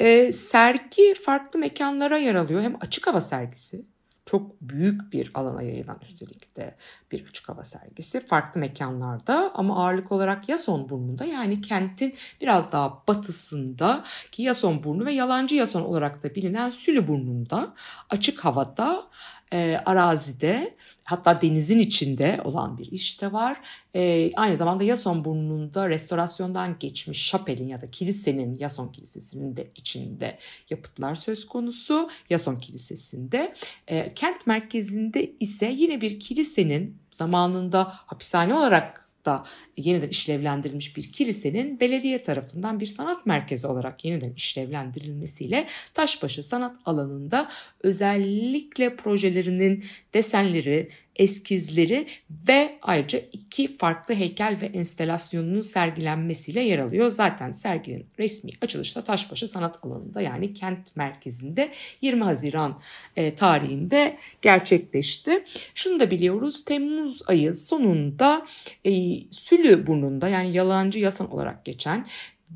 E, 0.00 0.32
sergi 0.32 1.14
farklı 1.14 1.60
mekanlara 1.60 2.18
yer 2.18 2.34
alıyor. 2.34 2.62
Hem 2.62 2.76
açık 2.80 3.06
hava 3.06 3.20
sergisi 3.20 3.84
çok 4.26 4.60
büyük 4.60 5.12
bir 5.12 5.30
alana 5.34 5.62
yayılan 5.62 5.98
üstelik 6.02 6.56
de 6.56 6.76
bir 7.12 7.24
açık 7.28 7.48
hava 7.48 7.64
sergisi. 7.64 8.20
Farklı 8.20 8.60
mekanlarda 8.60 9.50
ama 9.54 9.84
ağırlık 9.84 10.12
olarak 10.12 10.48
Yason 10.48 10.88
burnunda 10.88 11.24
yani 11.24 11.60
kentin 11.60 12.14
biraz 12.40 12.72
daha 12.72 13.02
batısında 13.08 14.04
ki 14.32 14.42
Yason 14.42 14.84
burnu 14.84 15.04
ve 15.04 15.12
yalancı 15.12 15.54
Yason 15.54 15.82
olarak 15.82 16.24
da 16.24 16.34
bilinen 16.34 16.70
Sülü 16.70 17.08
burnunda 17.08 17.74
açık 18.10 18.44
havada 18.44 19.06
e, 19.52 19.76
arazide 19.86 20.76
hatta 21.04 21.42
denizin 21.42 21.78
içinde 21.78 22.40
olan 22.44 22.78
bir 22.78 22.92
iş 22.92 23.22
de 23.22 23.32
var. 23.32 23.60
E, 23.94 24.30
aynı 24.36 24.56
zamanda 24.56 24.84
Yason 24.84 25.24
burnunda 25.24 25.88
restorasyondan 25.88 26.76
geçmiş 26.80 27.22
şapelin 27.22 27.68
ya 27.68 27.80
da 27.80 27.90
kilisenin 27.90 28.54
Yason 28.58 28.88
Kilisesi'nin 28.88 29.56
de 29.56 29.70
içinde 29.74 30.38
yapıtlar 30.70 31.14
söz 31.14 31.46
konusu. 31.46 32.10
Yason 32.30 32.56
Kilisesi'nde. 32.56 33.54
E, 33.86 34.08
kent 34.14 34.46
merkezinde 34.46 35.32
ise 35.40 35.66
yine 35.66 36.00
bir 36.00 36.20
kilisenin 36.20 36.98
zamanında 37.10 37.84
hapishane 37.84 38.54
olarak 38.54 39.05
da 39.26 39.44
yeniden 39.76 40.08
işlevlendirilmiş 40.08 40.96
bir 40.96 41.12
kilisenin 41.12 41.80
belediye 41.80 42.22
tarafından 42.22 42.80
bir 42.80 42.86
sanat 42.86 43.26
merkezi 43.26 43.66
olarak 43.66 44.04
yeniden 44.04 44.32
işlevlendirilmesiyle 44.32 45.66
Taşbaşı 45.94 46.42
sanat 46.42 46.76
alanında 46.84 47.50
özellikle 47.82 48.96
projelerinin 48.96 49.84
desenleri, 50.14 50.90
eskizleri 51.16 52.06
ve 52.48 52.78
ayrıca 52.82 53.20
iki 53.32 53.76
farklı 53.76 54.14
heykel 54.14 54.58
ve 54.62 54.66
enstelasyonunun 54.66 55.60
sergilenmesiyle 55.60 56.60
yer 56.60 56.78
alıyor. 56.78 57.10
Zaten 57.10 57.52
serginin 57.52 58.06
resmi 58.18 58.50
açılışı 58.62 58.94
da 58.94 59.04
Taşbaşı 59.04 59.48
Sanat 59.48 59.78
Alanı'nda 59.84 60.20
yani 60.20 60.54
kent 60.54 60.96
merkezinde 60.96 61.72
20 62.02 62.24
Haziran 62.24 62.80
e, 63.16 63.34
tarihinde 63.34 64.16
gerçekleşti. 64.42 65.44
Şunu 65.74 66.00
da 66.00 66.10
biliyoruz 66.10 66.64
Temmuz 66.64 67.22
ayı 67.26 67.54
sonunda 67.54 68.46
e, 68.84 68.92
Sülü 69.30 69.86
burnunda 69.86 70.28
yani 70.28 70.52
yalancı 70.52 70.98
yasan 70.98 71.32
olarak 71.32 71.64
geçen 71.64 72.06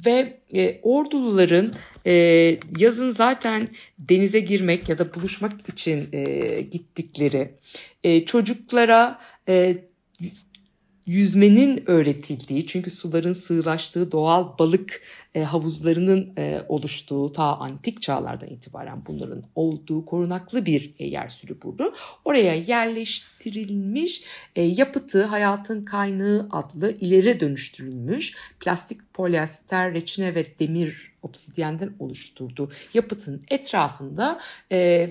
ve 0.07 0.41
e, 0.55 0.81
orduluların 0.83 1.75
e, 2.07 2.13
yazın 2.79 3.11
zaten 3.11 3.69
denize 3.99 4.41
girmek 4.41 4.89
ya 4.89 4.99
da 4.99 5.15
buluşmak 5.15 5.69
için 5.69 6.09
e, 6.13 6.61
gittikleri 6.61 7.51
e, 8.05 8.25
çocuklara 8.25 9.21
e, 9.49 9.77
yüzmenin 11.11 11.91
öğretildiği 11.91 12.67
çünkü 12.67 12.91
suların 12.91 13.33
sığlaştığı 13.33 14.13
doğal 14.13 14.59
balık 14.59 15.03
e, 15.35 15.43
havuzlarının 15.43 16.33
e, 16.39 16.61
oluştuğu 16.69 17.33
ta 17.33 17.57
antik 17.57 18.03
çağlardan 18.03 18.49
itibaren 18.49 19.07
bunların 19.07 19.43
olduğu 19.55 20.07
korunaklı 20.07 20.67
bir 20.67 20.95
e, 20.99 21.07
yer 21.07 21.29
sürüburdu. 21.29 21.95
Oraya 22.25 22.55
yerleştirilmiş 22.55 24.25
e, 24.57 24.63
yapıtı 24.63 25.25
hayatın 25.25 25.85
kaynağı 25.85 26.49
adlı 26.51 26.93
ileri 26.93 27.41
dönüştürülmüş 27.41 28.37
plastik 28.61 29.15
polyester 29.15 29.95
reçine 29.95 30.35
ve 30.35 30.47
demir 30.59 31.13
obsidyenden 31.23 31.93
oluşturduğu 31.99 32.71
yapıtın 32.95 33.43
etrafında 33.51 34.41
e, 34.73 35.11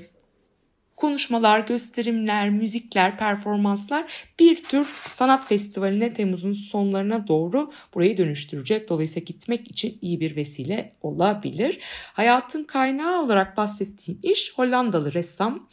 konuşmalar, 0.99 1.59
gösterimler, 1.59 2.49
müzikler, 2.49 3.17
performanslar 3.17 4.27
bir 4.39 4.63
tür 4.63 4.87
sanat 5.11 5.47
festivaline 5.47 6.13
Temmuz'un 6.13 6.53
sonlarına 6.53 7.27
doğru 7.27 7.71
burayı 7.93 8.17
dönüştürecek. 8.17 8.89
Dolayısıyla 8.89 9.25
gitmek 9.25 9.71
için 9.71 9.97
iyi 10.01 10.19
bir 10.19 10.35
vesile 10.35 10.93
olabilir. 11.01 11.79
Hayatın 12.13 12.63
kaynağı 12.63 13.23
olarak 13.23 13.57
bahsettiğim 13.57 14.19
iş 14.23 14.53
Hollandalı 14.55 15.13
ressam 15.13 15.67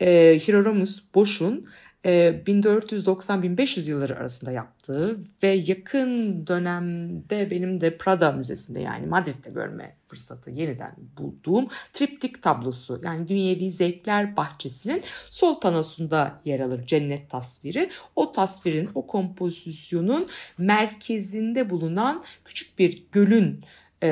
e, 0.00 0.38
Hieronymus 0.38 1.02
Bosch'un 1.14 1.68
1490-1500 2.04 3.80
e, 3.80 3.90
yılları 3.90 4.16
arasında 4.16 4.50
yaptığı 4.50 5.18
ve 5.42 5.48
yakın 5.48 6.46
dönemde 6.46 7.50
benim 7.50 7.80
de 7.80 7.96
Prada 7.96 8.32
Müzesi'nde 8.32 8.80
yani 8.80 9.06
Madrid'de 9.06 9.50
görme 9.50 9.96
fırsatı 10.06 10.50
yeniden 10.50 10.94
bulduğum 11.16 11.68
triptik 11.92 12.42
tablosu 12.42 13.00
yani 13.04 13.28
Dünyevi 13.28 13.70
Zevkler 13.70 14.36
Bahçesi'nin 14.36 15.02
sol 15.30 15.60
panosunda 15.60 16.40
yer 16.44 16.60
alır 16.60 16.86
cennet 16.86 17.30
tasviri. 17.30 17.90
O 18.16 18.32
tasvirin, 18.32 18.90
o 18.94 19.06
kompozisyonun 19.06 20.28
merkezinde 20.58 21.70
bulunan 21.70 22.24
küçük 22.44 22.78
bir 22.78 23.04
gölün 23.12 23.64
e, 24.02 24.08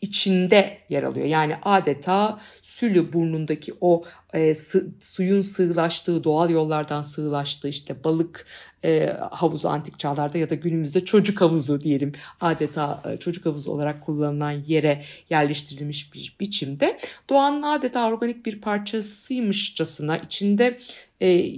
içinde 0.00 0.78
yer 0.88 1.02
alıyor. 1.02 1.26
Yani 1.26 1.56
adeta 1.62 2.40
Sülü 2.80 3.12
burnundaki 3.12 3.74
o 3.80 4.04
e, 4.32 4.54
sı, 4.54 4.86
suyun 5.00 5.42
sığlaştığı, 5.42 6.24
doğal 6.24 6.50
yollardan 6.50 7.02
sığlaştığı 7.02 7.68
işte 7.68 8.04
balık 8.04 8.46
e, 8.84 9.16
havuzu 9.30 9.68
antik 9.68 9.98
çağlarda 9.98 10.38
ya 10.38 10.50
da 10.50 10.54
günümüzde 10.54 11.04
çocuk 11.04 11.40
havuzu 11.40 11.80
diyelim 11.80 12.12
adeta 12.40 13.02
e, 13.08 13.16
çocuk 13.16 13.46
havuzu 13.46 13.70
olarak 13.70 14.06
kullanılan 14.06 14.50
yere 14.66 15.04
yerleştirilmiş 15.30 16.14
bir 16.14 16.36
biçimde 16.40 16.98
doğanın 17.30 17.62
adeta 17.62 18.08
organik 18.08 18.46
bir 18.46 18.60
parçasıymışçasına 18.60 20.18
içinde 20.18 20.78
e, 21.22 21.52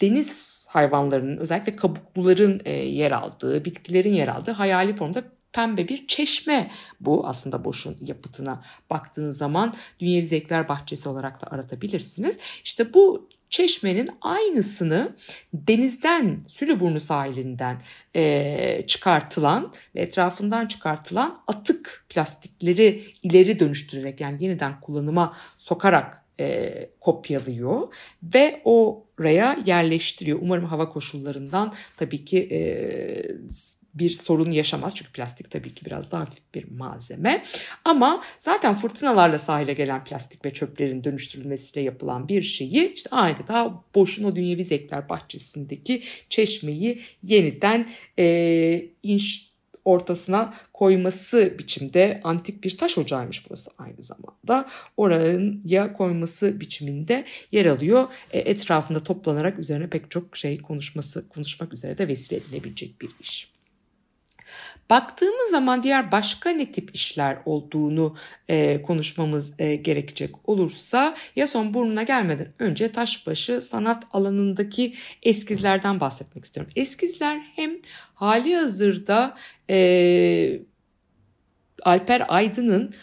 deniz 0.00 0.66
hayvanlarının 0.70 1.36
özellikle 1.36 1.76
kabukluların 1.76 2.60
e, 2.64 2.72
yer 2.72 3.10
aldığı, 3.10 3.64
bitkilerin 3.64 4.14
yer 4.14 4.28
aldığı 4.28 4.50
hayali 4.50 4.94
formda 4.94 5.24
pembe 5.54 5.88
bir 5.88 6.06
çeşme 6.06 6.70
bu 7.00 7.26
aslında 7.26 7.64
boşun 7.64 7.96
yapıtına 8.00 8.64
baktığınız 8.90 9.38
zaman 9.38 9.74
Dünyevi 10.00 10.26
Zevkler 10.26 10.68
Bahçesi 10.68 11.08
olarak 11.08 11.42
da 11.42 11.46
aratabilirsiniz. 11.46 12.38
İşte 12.64 12.94
bu 12.94 13.28
çeşmenin 13.50 14.10
aynısını 14.20 15.16
denizden 15.54 16.44
Sülüburnu 16.48 17.00
sahilinden 17.00 17.82
e, 18.16 18.84
çıkartılan 18.86 19.72
ve 19.94 20.00
etrafından 20.00 20.66
çıkartılan 20.66 21.42
atık 21.46 22.06
plastikleri 22.08 23.02
ileri 23.22 23.60
dönüştürerek 23.60 24.20
yani 24.20 24.44
yeniden 24.44 24.80
kullanıma 24.80 25.36
sokarak 25.58 26.24
e, 26.40 26.90
kopyalıyor 27.00 27.94
ve 28.22 28.62
oraya 28.64 29.58
yerleştiriyor. 29.66 30.38
Umarım 30.42 30.64
hava 30.64 30.88
koşullarından 30.88 31.74
tabii 31.96 32.24
ki 32.24 32.38
e, 32.38 32.60
bir 33.94 34.10
sorun 34.10 34.50
yaşamaz. 34.50 34.94
Çünkü 34.94 35.12
plastik 35.12 35.50
tabii 35.50 35.74
ki 35.74 35.84
biraz 35.84 36.12
daha 36.12 36.20
hafif 36.20 36.54
bir 36.54 36.70
malzeme. 36.70 37.44
Ama 37.84 38.22
zaten 38.38 38.74
fırtınalarla 38.74 39.38
sahile 39.38 39.72
gelen 39.72 40.04
plastik 40.04 40.44
ve 40.44 40.52
çöplerin 40.52 41.04
dönüştürülmesiyle 41.04 41.86
yapılan 41.86 42.28
bir 42.28 42.42
şeyi 42.42 42.92
işte 42.94 43.10
adeta 43.12 43.84
boşun 43.94 44.24
o 44.24 44.36
dünyevi 44.36 44.64
zevkler 44.64 45.08
bahçesindeki 45.08 46.02
çeşmeyi 46.28 47.00
yeniden 47.22 47.88
e, 48.18 48.86
inş 49.02 49.54
ortasına 49.84 50.54
koyması 50.72 51.54
biçimde 51.58 52.20
antik 52.24 52.64
bir 52.64 52.76
taş 52.76 52.98
ocağıymış 52.98 53.50
burası 53.50 53.70
aynı 53.78 54.02
zamanda. 54.02 54.68
Oraya 54.96 55.92
koyması 55.92 56.60
biçiminde 56.60 57.24
yer 57.52 57.66
alıyor. 57.66 58.08
E, 58.30 58.38
etrafında 58.38 59.02
toplanarak 59.02 59.58
üzerine 59.58 59.86
pek 59.86 60.10
çok 60.10 60.36
şey 60.36 60.58
konuşması 60.58 61.28
konuşmak 61.28 61.72
üzere 61.72 61.98
de 61.98 62.08
vesile 62.08 62.36
edilebilecek 62.36 63.00
bir 63.00 63.10
iş. 63.20 63.53
Baktığımız 64.90 65.50
zaman 65.50 65.82
diğer 65.82 66.12
başka 66.12 66.50
ne 66.50 66.72
tip 66.72 66.94
işler 66.94 67.38
olduğunu 67.44 68.16
e, 68.48 68.82
konuşmamız 68.82 69.60
e, 69.60 69.76
gerekecek 69.76 70.48
olursa 70.48 71.16
Yason 71.36 71.74
burnuna 71.74 72.02
gelmeden 72.02 72.52
önce 72.58 72.92
taşbaşı 72.92 73.62
sanat 73.62 74.04
alanındaki 74.12 74.94
eskizlerden 75.22 76.00
bahsetmek 76.00 76.44
istiyorum. 76.44 76.72
Eskizler 76.76 77.40
hem 77.56 77.70
hali 78.14 78.56
hazırda 78.56 79.36
e, 79.70 80.60
Alper 81.82 82.24
Aydın'ın 82.28 82.94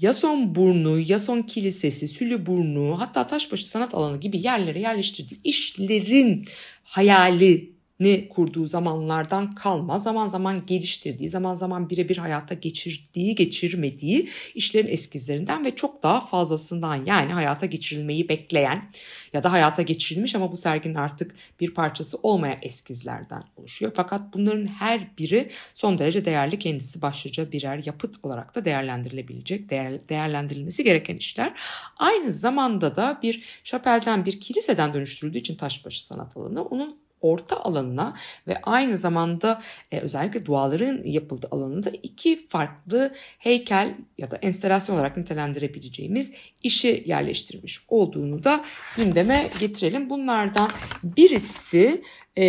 Yason 0.00 0.54
Burnu, 0.54 0.98
Yason 0.98 1.42
Kilisesi, 1.42 2.08
Sülü 2.08 2.46
Burnu 2.46 3.00
hatta 3.00 3.26
Taşbaşı 3.26 3.68
Sanat 3.68 3.94
Alanı 3.94 4.20
gibi 4.20 4.38
yerlere 4.46 4.80
yerleştirdiği 4.80 5.40
işlerin 5.44 6.48
hayali 6.84 7.77
ne 8.00 8.28
kurduğu 8.28 8.66
zamanlardan 8.66 9.54
kalma, 9.54 9.98
zaman 9.98 10.28
zaman 10.28 10.66
geliştirdiği, 10.66 11.28
zaman 11.28 11.54
zaman 11.54 11.90
birebir 11.90 12.16
hayata 12.16 12.54
geçirdiği, 12.54 13.34
geçirmediği 13.34 14.28
işlerin 14.54 14.88
eskizlerinden 14.88 15.64
ve 15.64 15.76
çok 15.76 16.02
daha 16.02 16.20
fazlasından 16.20 17.04
yani 17.06 17.32
hayata 17.32 17.66
geçirilmeyi 17.66 18.28
bekleyen 18.28 18.90
ya 19.32 19.42
da 19.42 19.52
hayata 19.52 19.82
geçirilmiş 19.82 20.34
ama 20.34 20.52
bu 20.52 20.56
serginin 20.56 20.94
artık 20.94 21.34
bir 21.60 21.74
parçası 21.74 22.18
olmayan 22.22 22.58
eskizlerden 22.62 23.42
oluşuyor. 23.56 23.92
Fakat 23.94 24.34
bunların 24.34 24.66
her 24.66 25.16
biri 25.18 25.50
son 25.74 25.98
derece 25.98 26.24
değerli 26.24 26.58
kendisi 26.58 27.02
başlıca 27.02 27.52
birer 27.52 27.82
yapıt 27.86 28.14
olarak 28.22 28.54
da 28.54 28.64
değerlendirilebilecek, 28.64 29.70
değer, 29.70 30.08
değerlendirilmesi 30.08 30.84
gereken 30.84 31.16
işler. 31.16 31.52
Aynı 31.96 32.32
zamanda 32.32 32.96
da 32.96 33.18
bir 33.22 33.60
şapelden 33.64 34.24
bir 34.24 34.40
kiliseden 34.40 34.94
dönüştürüldüğü 34.94 35.38
için 35.38 35.54
taşbaşı 35.54 36.04
sanat 36.04 36.36
alanı 36.36 36.64
onun 36.64 37.07
orta 37.20 37.60
alanına 37.64 38.16
ve 38.46 38.56
aynı 38.62 38.98
zamanda 38.98 39.62
e, 39.92 40.00
özellikle 40.00 40.46
duaların 40.46 41.02
yapıldığı 41.04 41.48
alanında 41.50 41.90
iki 42.02 42.46
farklı 42.46 43.14
heykel 43.38 43.94
ya 44.18 44.30
da 44.30 44.36
enstelasyon 44.36 44.96
olarak 44.96 45.16
nitelendirebileceğimiz 45.16 46.32
işi 46.62 47.02
yerleştirmiş 47.06 47.84
olduğunu 47.88 48.44
da 48.44 48.64
gündeme 48.96 49.48
getirelim. 49.60 50.10
Bunlardan 50.10 50.70
birisi 51.02 52.02
e, 52.38 52.44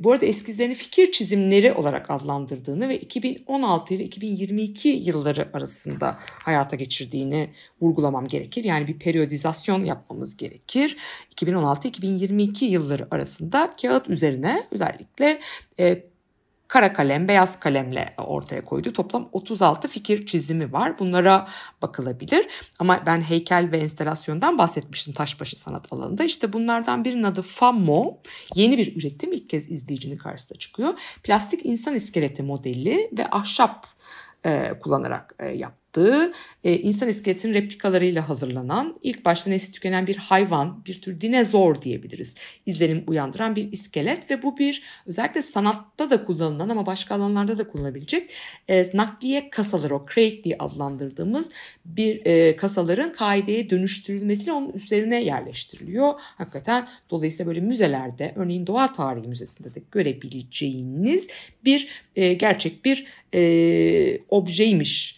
bu 0.00 0.12
arada 0.12 0.26
eskizlerini 0.26 0.74
fikir 0.74 1.12
çizimleri 1.12 1.72
olarak 1.72 2.10
adlandırdığını 2.10 2.88
ve 2.88 3.00
2016 3.00 3.94
ile 3.94 4.04
2022 4.04 4.88
yılları 4.88 5.48
arasında 5.52 6.18
hayata 6.44 6.76
geçirdiğini 6.76 7.50
vurgulamam 7.80 8.26
gerekir. 8.28 8.64
Yani 8.64 8.86
bir 8.86 8.98
periyodizasyon 8.98 9.84
yapmamız 9.84 10.36
gerekir. 10.36 10.96
2016-2022 11.36 12.64
yılları 12.64 13.08
arasında 13.10 13.76
kağıt 13.82 14.08
üzerine 14.08 14.66
özellikle 14.70 15.40
e, 15.80 16.02
kara 16.68 16.92
kalem, 16.92 17.28
beyaz 17.28 17.60
kalemle 17.60 18.14
ortaya 18.18 18.64
koydu. 18.64 18.92
Toplam 18.92 19.28
36 19.32 19.88
fikir 19.88 20.26
çizimi 20.26 20.72
var. 20.72 20.98
Bunlara 20.98 21.48
bakılabilir. 21.82 22.46
Ama 22.78 23.02
ben 23.06 23.20
heykel 23.20 23.68
ve 23.72 23.78
enstelasyondan 23.78 24.58
bahsetmiştim 24.58 25.14
taşbaşı 25.14 25.58
sanat 25.58 25.92
alanında. 25.92 26.24
İşte 26.24 26.52
bunlardan 26.52 27.04
birinin 27.04 27.22
adı 27.22 27.42
FAMO. 27.42 28.18
Yeni 28.54 28.78
bir 28.78 28.96
üretim 28.96 29.32
ilk 29.32 29.50
kez 29.50 29.70
izleyicinin 29.70 30.16
karşısına 30.16 30.58
çıkıyor. 30.58 30.94
Plastik 31.22 31.66
insan 31.66 31.94
iskeleti 31.94 32.42
modeli 32.42 33.10
ve 33.18 33.30
ahşap 33.30 33.86
e, 34.46 34.72
kullanarak 34.80 35.34
e, 35.38 35.46
yaptı 35.46 35.85
yaptığı 35.96 36.32
e, 36.64 36.78
insan 36.78 37.08
iskeletinin 37.08 37.54
replikalarıyla 37.54 38.28
hazırlanan 38.28 38.98
ilk 39.02 39.24
başta 39.24 39.50
nesli 39.50 39.72
tükenen 39.72 40.06
bir 40.06 40.16
hayvan, 40.16 40.84
bir 40.86 41.00
tür 41.00 41.20
dinozor 41.20 41.82
diyebiliriz. 41.82 42.34
İzlenim 42.66 43.04
uyandıran 43.06 43.56
bir 43.56 43.72
iskelet 43.72 44.30
ve 44.30 44.42
bu 44.42 44.58
bir 44.58 44.82
özellikle 45.06 45.42
sanatta 45.42 46.10
da 46.10 46.24
kullanılan 46.24 46.68
ama 46.68 46.86
başka 46.86 47.14
alanlarda 47.14 47.58
da 47.58 47.68
kullanılabilecek 47.68 48.30
e, 48.68 48.90
nakliye 48.94 49.50
kasaları 49.50 49.94
o 49.94 50.06
crate 50.06 50.44
diye 50.44 50.56
adlandırdığımız 50.58 51.50
bir 51.84 52.26
e, 52.26 52.56
kasaların 52.56 53.12
kaideye 53.12 53.70
dönüştürülmesiyle 53.70 54.52
onun 54.52 54.72
üzerine 54.72 55.24
yerleştiriliyor. 55.24 56.14
Hakikaten 56.18 56.88
dolayısıyla 57.10 57.48
böyle 57.48 57.60
müzelerde 57.60 58.32
örneğin 58.36 58.66
Doğa 58.66 58.92
Tarihi 58.92 59.28
Müzesi'nde 59.28 59.74
de 59.74 59.82
görebileceğiniz 59.92 61.28
bir 61.64 61.88
e, 62.16 62.34
gerçek 62.34 62.84
bir 62.84 63.06
e, 63.34 64.20
objeymiş 64.28 65.15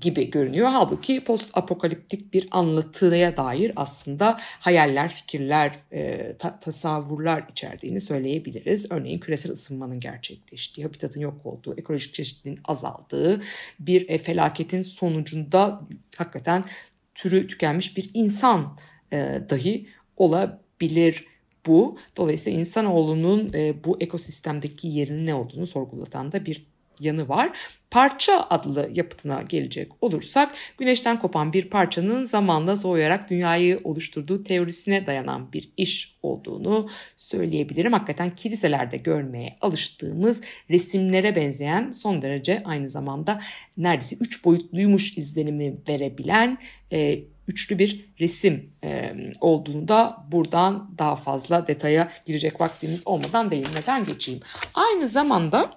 gibi 0.00 0.30
görünüyor. 0.30 0.68
Halbuki 0.68 1.24
post 1.24 1.50
apokaliptik 1.54 2.34
bir 2.34 2.48
anlatıya 2.50 3.36
dair 3.36 3.72
aslında 3.76 4.38
hayaller, 4.40 5.14
fikirler, 5.14 5.78
e, 5.92 6.32
ta- 6.38 6.58
tasavvurlar 6.58 7.44
içerdiğini 7.50 8.00
söyleyebiliriz. 8.00 8.92
Örneğin 8.92 9.18
küresel 9.18 9.52
ısınmanın 9.52 10.00
gerçekleştiği, 10.00 10.86
habitatın 10.86 11.20
yok 11.20 11.46
olduğu, 11.46 11.74
ekolojik 11.78 12.14
çeşitliliğin 12.14 12.60
azaldığı 12.64 13.42
bir 13.80 14.08
e, 14.08 14.18
felaketin 14.18 14.82
sonucunda 14.82 15.80
hakikaten 16.16 16.64
türü 17.14 17.46
tükenmiş 17.46 17.96
bir 17.96 18.10
insan 18.14 18.76
e, 19.12 19.40
dahi 19.50 19.86
olabilir 20.16 21.24
bu. 21.66 21.98
Dolayısıyla 22.16 22.58
insanoğlunun 22.58 23.52
bu 23.84 23.96
ekosistemdeki 24.00 24.88
yerinin 24.88 25.26
ne 25.26 25.34
olduğunu 25.34 25.66
sorgulatan 25.66 26.32
da 26.32 26.46
bir 26.46 26.75
yanı 27.00 27.28
var. 27.28 27.58
Parça 27.90 28.46
adlı 28.50 28.90
yapıtına 28.94 29.42
gelecek 29.42 29.92
olursak 30.00 30.54
güneşten 30.78 31.18
kopan 31.18 31.52
bir 31.52 31.70
parçanın 31.70 32.24
zamanla 32.24 32.76
soğuyarak 32.76 33.30
dünyayı 33.30 33.80
oluşturduğu 33.84 34.44
teorisine 34.44 35.06
dayanan 35.06 35.52
bir 35.52 35.72
iş 35.76 36.16
olduğunu 36.22 36.88
söyleyebilirim. 37.16 37.92
Hakikaten 37.92 38.34
kiliselerde 38.34 38.96
görmeye 38.96 39.56
alıştığımız 39.60 40.42
resimlere 40.70 41.36
benzeyen 41.36 41.90
son 41.90 42.22
derece 42.22 42.62
aynı 42.64 42.90
zamanda 42.90 43.40
neredeyse 43.76 44.16
üç 44.20 44.44
boyutluymuş 44.44 45.18
izlenimi 45.18 45.74
verebilen 45.88 46.58
e, 46.92 47.20
üçlü 47.48 47.78
bir 47.78 48.08
resim 48.20 48.70
e, 48.84 49.14
olduğunu 49.40 49.88
da 49.88 50.26
buradan 50.32 50.90
daha 50.98 51.16
fazla 51.16 51.66
detaya 51.66 52.12
girecek 52.26 52.60
vaktimiz 52.60 53.06
olmadan 53.06 53.50
değinmeden 53.50 54.04
geçeyim. 54.04 54.40
Aynı 54.74 55.08
zamanda 55.08 55.70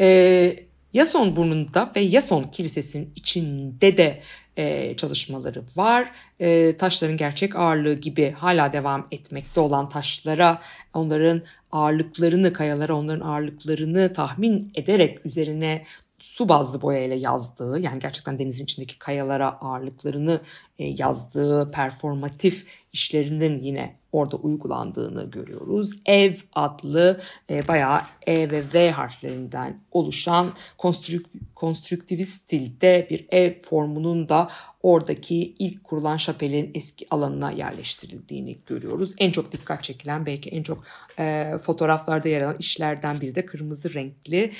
e, 0.00 0.56
Yason 0.92 1.36
burnunda 1.36 1.92
ve 1.96 2.00
Yason 2.00 2.42
kilisesinin 2.42 3.12
içinde 3.16 3.96
de 3.96 4.20
e, 4.56 4.96
çalışmaları 4.96 5.62
var. 5.76 6.10
E, 6.40 6.76
taşların 6.76 7.16
gerçek 7.16 7.56
ağırlığı 7.56 7.94
gibi 7.94 8.30
hala 8.30 8.72
devam 8.72 9.08
etmekte 9.10 9.60
olan 9.60 9.88
taşlara 9.88 10.60
onların 10.94 11.42
ağırlıklarını, 11.72 12.52
kayalara 12.52 12.94
onların 12.94 13.26
ağırlıklarını 13.26 14.12
tahmin 14.12 14.72
ederek 14.74 15.26
üzerine 15.26 15.84
su 16.18 16.48
bazlı 16.48 16.82
boyayla 16.82 17.16
yazdığı 17.16 17.78
yani 17.80 17.98
gerçekten 17.98 18.38
denizin 18.38 18.64
içindeki 18.64 18.98
kayalara 18.98 19.48
ağırlıklarını 19.60 20.40
e, 20.78 20.84
yazdığı 20.84 21.70
performatif 21.70 22.66
işlerinin 22.92 23.62
yine 23.62 23.96
orada 24.12 24.36
uygulandığını 24.36 25.30
görüyoruz. 25.30 25.90
Ev 26.06 26.34
adlı 26.52 27.20
e, 27.50 27.68
bayağı 27.68 27.98
E 28.26 28.50
ve 28.50 28.62
V 28.74 28.90
harflerinden 28.90 29.80
oluşan 29.92 30.46
konstrük, 30.78 31.26
konstrüktivist 31.54 32.42
stilde 32.42 33.06
bir 33.10 33.26
ev 33.30 33.62
formunun 33.62 34.28
da 34.28 34.48
oradaki 34.82 35.54
ilk 35.58 35.84
kurulan 35.84 36.16
şapelin 36.16 36.70
eski 36.74 37.06
alanına 37.10 37.50
yerleştirildiğini 37.50 38.58
görüyoruz. 38.66 39.14
En 39.18 39.30
çok 39.30 39.52
dikkat 39.52 39.84
çekilen 39.84 40.26
belki 40.26 40.50
en 40.50 40.62
çok 40.62 40.84
e, 41.18 41.54
fotoğraflarda 41.62 42.28
yer 42.28 42.42
alan 42.42 42.56
işlerden 42.58 43.20
biri 43.20 43.34
de 43.34 43.46
kırmızı 43.46 43.94
renkli 43.94 44.52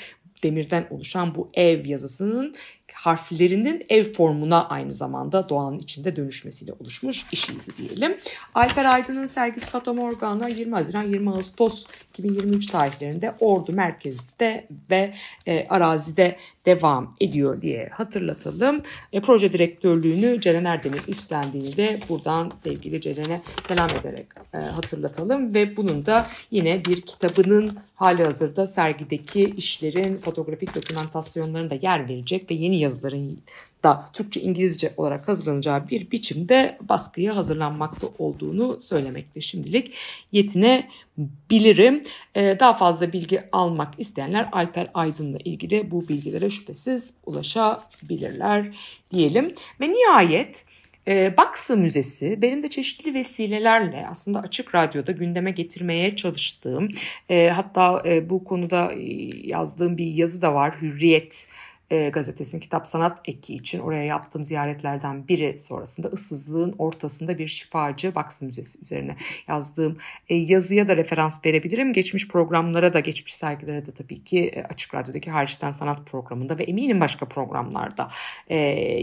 demirden 0.43 0.87
oluşan 0.89 1.35
bu 1.35 1.49
ev 1.53 1.85
yazısının 1.85 2.55
harflerinin 2.93 3.85
ev 3.89 4.13
formuna 4.13 4.67
aynı 4.67 4.93
zamanda 4.93 5.49
doğanın 5.49 5.79
içinde 5.79 6.15
dönüşmesiyle 6.15 6.73
oluşmuş 6.79 7.25
işiydi 7.31 7.77
diyelim. 7.77 8.17
Alper 8.55 8.85
Aydın'ın 8.85 9.25
sergisi 9.25 9.65
Fata 9.65 9.93
Morgana 9.93 10.47
20 10.47 10.75
Haziran 10.75 11.03
20 11.03 11.29
Ağustos 11.29 11.85
2023 12.13 12.65
tarihlerinde 12.65 13.33
Ordu 13.39 13.73
merkezde 13.73 14.67
ve 14.89 15.13
e, 15.45 15.67
arazide 15.67 16.37
devam 16.65 17.15
ediyor 17.21 17.61
diye 17.61 17.89
hatırlatalım. 17.93 18.81
E, 19.13 19.21
proje 19.21 19.53
direktörlüğünü 19.53 20.41
Ceren 20.41 20.65
Erdem'in 20.65 21.01
üstlendiğini 21.07 21.77
de 21.77 21.99
buradan 22.09 22.51
sevgili 22.55 23.01
Ceren'e 23.01 23.41
selam 23.67 23.89
ederek 23.89 24.27
e, 24.53 24.57
hatırlatalım 24.57 25.53
ve 25.53 25.77
bunun 25.77 26.05
da 26.05 26.27
yine 26.51 26.85
bir 26.85 27.01
kitabının 27.01 27.77
hali 28.03 28.23
hazırda 28.23 28.67
sergideki 28.67 29.53
işlerin 29.57 30.17
fotoğrafik 30.17 30.75
dokümantasyonlarının 30.75 31.69
da 31.69 31.75
yer 31.81 32.09
verecek 32.09 32.51
ve 32.51 32.55
yeni 32.55 32.79
yazıların 32.79 33.39
da 33.83 34.09
Türkçe 34.13 34.41
İngilizce 34.41 34.93
olarak 34.97 35.27
hazırlanacağı 35.27 35.89
bir 35.89 36.11
biçimde 36.11 36.77
baskıya 36.81 37.35
hazırlanmakta 37.35 38.07
olduğunu 38.17 38.81
söylemekle 38.81 39.41
şimdilik 39.41 39.93
yetinebilirim. 40.31 42.03
Ee, 42.35 42.57
daha 42.59 42.73
fazla 42.73 43.13
bilgi 43.13 43.43
almak 43.51 43.99
isteyenler 43.99 44.49
Alper 44.51 44.87
Aydın'la 44.93 45.37
ilgili 45.37 45.91
bu 45.91 46.07
bilgilere 46.07 46.49
şüphesiz 46.49 47.13
ulaşabilirler 47.25 48.77
diyelim. 49.11 49.55
Ve 49.81 49.89
nihayet 49.89 50.65
e, 51.07 51.37
Baksı 51.37 51.77
Müzesi 51.77 52.41
benim 52.41 52.61
de 52.61 52.69
çeşitli 52.69 53.13
vesilelerle 53.13 54.07
aslında 54.09 54.39
açık 54.39 54.75
radyoda 54.75 55.11
gündeme 55.11 55.51
getirmeye 55.51 56.15
çalıştığım 56.15 56.89
e, 57.29 57.49
hatta 57.49 58.03
e, 58.05 58.29
bu 58.29 58.43
konuda 58.43 58.93
e, 58.93 59.03
yazdığım 59.47 59.97
bir 59.97 60.05
yazı 60.05 60.41
da 60.41 60.53
var 60.53 60.81
Hürriyet 60.81 61.47
e, 61.91 62.09
gazetesinin 62.09 62.61
kitap 62.61 62.87
sanat 62.87 63.21
eki 63.25 63.55
için 63.55 63.79
oraya 63.79 64.03
yaptığım 64.03 64.43
ziyaretlerden 64.43 65.27
biri 65.27 65.57
sonrasında 65.57 66.07
ıssızlığın 66.07 66.75
ortasında 66.77 67.37
bir 67.37 67.47
şifacı 67.47 68.15
Baksı 68.15 68.45
Müzesi 68.45 68.81
üzerine 68.81 69.15
yazdığım 69.47 69.97
e, 70.29 70.35
yazıya 70.35 70.87
da 70.87 70.97
referans 70.97 71.45
verebilirim. 71.45 71.93
Geçmiş 71.93 72.27
programlara 72.27 72.93
da 72.93 72.99
geçmiş 72.99 73.35
sergilere 73.35 73.85
de 73.85 73.91
tabii 73.91 74.23
ki 74.23 74.47
e, 74.47 74.63
Açık 74.63 74.93
Radyo'daki 74.93 75.31
Hariçten 75.31 75.71
Sanat 75.71 76.05
programında 76.05 76.57
ve 76.59 76.63
eminim 76.63 77.01
başka 77.01 77.25
programlarda 77.25 78.07
e, 78.49 78.99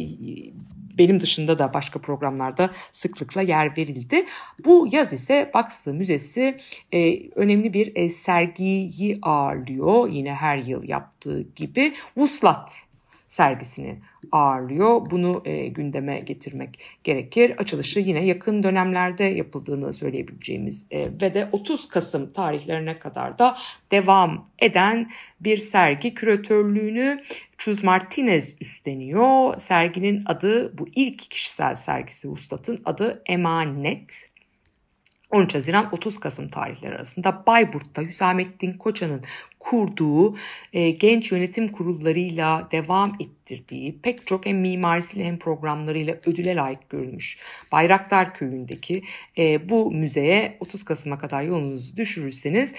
benim 0.98 1.20
dışında 1.20 1.58
da 1.58 1.74
başka 1.74 2.00
programlarda 2.00 2.70
sıklıkla 2.92 3.42
yer 3.42 3.76
verildi. 3.76 4.26
Bu 4.64 4.88
yaz 4.92 5.12
ise 5.12 5.50
Baksı 5.54 5.94
Müzesi 5.94 6.58
e, 6.92 7.30
önemli 7.30 7.74
bir 7.74 7.96
e, 7.96 8.08
sergiyi 8.08 9.18
ağırlıyor. 9.22 10.08
Yine 10.08 10.34
her 10.34 10.56
yıl 10.56 10.82
yaptığı 10.82 11.42
gibi 11.56 11.94
Vuslat 12.16 12.79
sergisini 13.30 13.98
ağırlıyor. 14.32 15.10
Bunu 15.10 15.42
e, 15.44 15.66
gündeme 15.66 16.20
getirmek 16.20 16.78
gerekir. 17.04 17.54
Açılışı 17.58 18.00
yine 18.00 18.26
yakın 18.26 18.62
dönemlerde 18.62 19.24
yapıldığını 19.24 19.92
söyleyebileceğimiz 19.92 20.86
e, 20.90 21.08
ve 21.22 21.34
de 21.34 21.48
30 21.52 21.88
Kasım 21.88 22.32
tarihlerine 22.32 22.98
kadar 22.98 23.38
da 23.38 23.56
devam 23.90 24.48
eden 24.58 25.10
bir 25.40 25.56
sergi 25.56 26.14
küratörlüğünü 26.14 27.22
Chuz 27.58 27.84
Martinez 27.84 28.54
üstleniyor. 28.60 29.56
Serginin 29.58 30.22
adı 30.26 30.78
bu 30.78 30.88
ilk 30.94 31.18
kişisel 31.18 31.74
sergisi 31.74 32.28
Vuslat'ın 32.28 32.78
adı 32.84 33.22
Emanet. 33.26 34.30
13 35.30 35.54
Haziran 35.54 35.88
30 35.92 36.20
Kasım 36.20 36.48
tarihleri 36.48 36.94
arasında 36.94 37.42
Bayburt'ta 37.46 38.02
Hüsamettin 38.02 38.72
Koçan'ın 38.72 39.22
kurduğu 39.60 40.36
e, 40.72 40.90
genç 40.90 41.32
yönetim 41.32 41.68
kurullarıyla 41.68 42.68
devam 42.72 43.16
ettirdiği 43.20 43.98
pek 44.02 44.26
çok 44.26 44.46
hem 44.46 44.60
mimarisiyle 44.60 45.24
hem 45.24 45.38
programlarıyla 45.38 46.16
ödüle 46.26 46.54
layık 46.56 46.90
görülmüş 46.90 47.38
Bayraktar 47.72 48.34
Köyü'ndeki 48.34 49.02
e, 49.38 49.68
bu 49.68 49.90
müzeye 49.90 50.56
30 50.60 50.82
Kasım'a 50.82 51.18
kadar 51.18 51.42
yolunuzu 51.42 51.96
düşürürseniz 51.96 52.74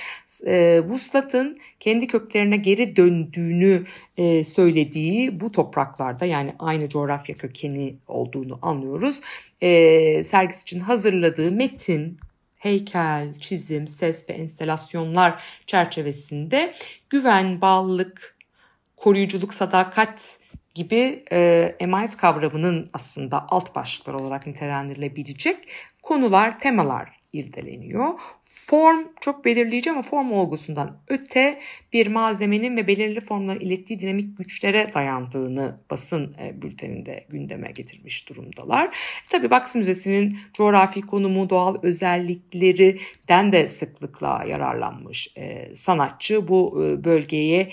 e, 0.46 0.82
Vuslat'ın 0.86 1.60
kendi 1.80 2.08
köklerine 2.08 2.58
geri 2.58 2.96
döndüğünü 2.96 3.84
e, 4.18 4.44
söylediği 4.44 5.40
bu 5.40 5.52
topraklarda 5.52 6.26
yani 6.26 6.54
aynı 6.60 6.90
coğrafya 6.90 7.36
kökeni 7.36 7.96
olduğunu 8.08 8.60
anlıyoruz. 8.62 9.22
E, 9.62 10.24
sergisi 10.24 10.62
için 10.62 10.80
hazırladığı 10.80 11.52
metin 11.52 12.18
heykel, 12.62 13.40
çizim, 13.40 13.88
ses 13.88 14.30
ve 14.30 14.34
enstelasyonlar 14.34 15.44
çerçevesinde 15.68 16.74
güven, 17.10 17.62
bağlılık, 17.62 18.38
koruyuculuk, 18.98 19.54
sadakat 19.54 20.40
gibi 20.76 21.24
e, 21.32 21.76
emanet 21.80 22.18
kavramının 22.18 22.90
aslında 22.94 23.46
alt 23.50 23.76
başlıklar 23.76 24.14
olarak 24.14 24.48
nitelendirilebilecek 24.48 25.58
konular, 26.04 26.60
temalar 26.60 27.21
irdeleniyor. 27.34 28.20
Form 28.44 29.08
çok 29.22 29.46
belirleyici 29.46 29.92
ama 29.92 30.02
form 30.02 30.32
olgusundan 30.32 31.02
öte 31.08 31.60
bir 31.94 32.08
malzemenin 32.08 32.78
ve 32.78 32.88
belirli 32.88 33.20
formların 33.20 33.60
ilettiği 33.60 34.00
dinamik 34.00 34.38
güçlere 34.38 34.94
dayandığını 34.94 35.80
basın 35.90 36.36
e, 36.42 36.62
bülteninde 36.62 37.26
gündeme 37.30 37.72
getirmiş 37.72 38.30
durumdalar. 38.30 38.98
Tabi 39.30 39.50
Baksı 39.50 39.78
Müzesi'nin 39.78 40.38
coğrafi 40.54 41.02
konumu, 41.02 41.50
doğal 41.50 41.76
özelliklerinden 41.84 43.52
de 43.52 43.68
sıklıkla 43.68 44.44
yararlanmış 44.48 45.34
e, 45.38 45.76
sanatçı 45.76 46.48
bu 46.48 46.84
e, 46.86 47.04
bölgeye 47.04 47.72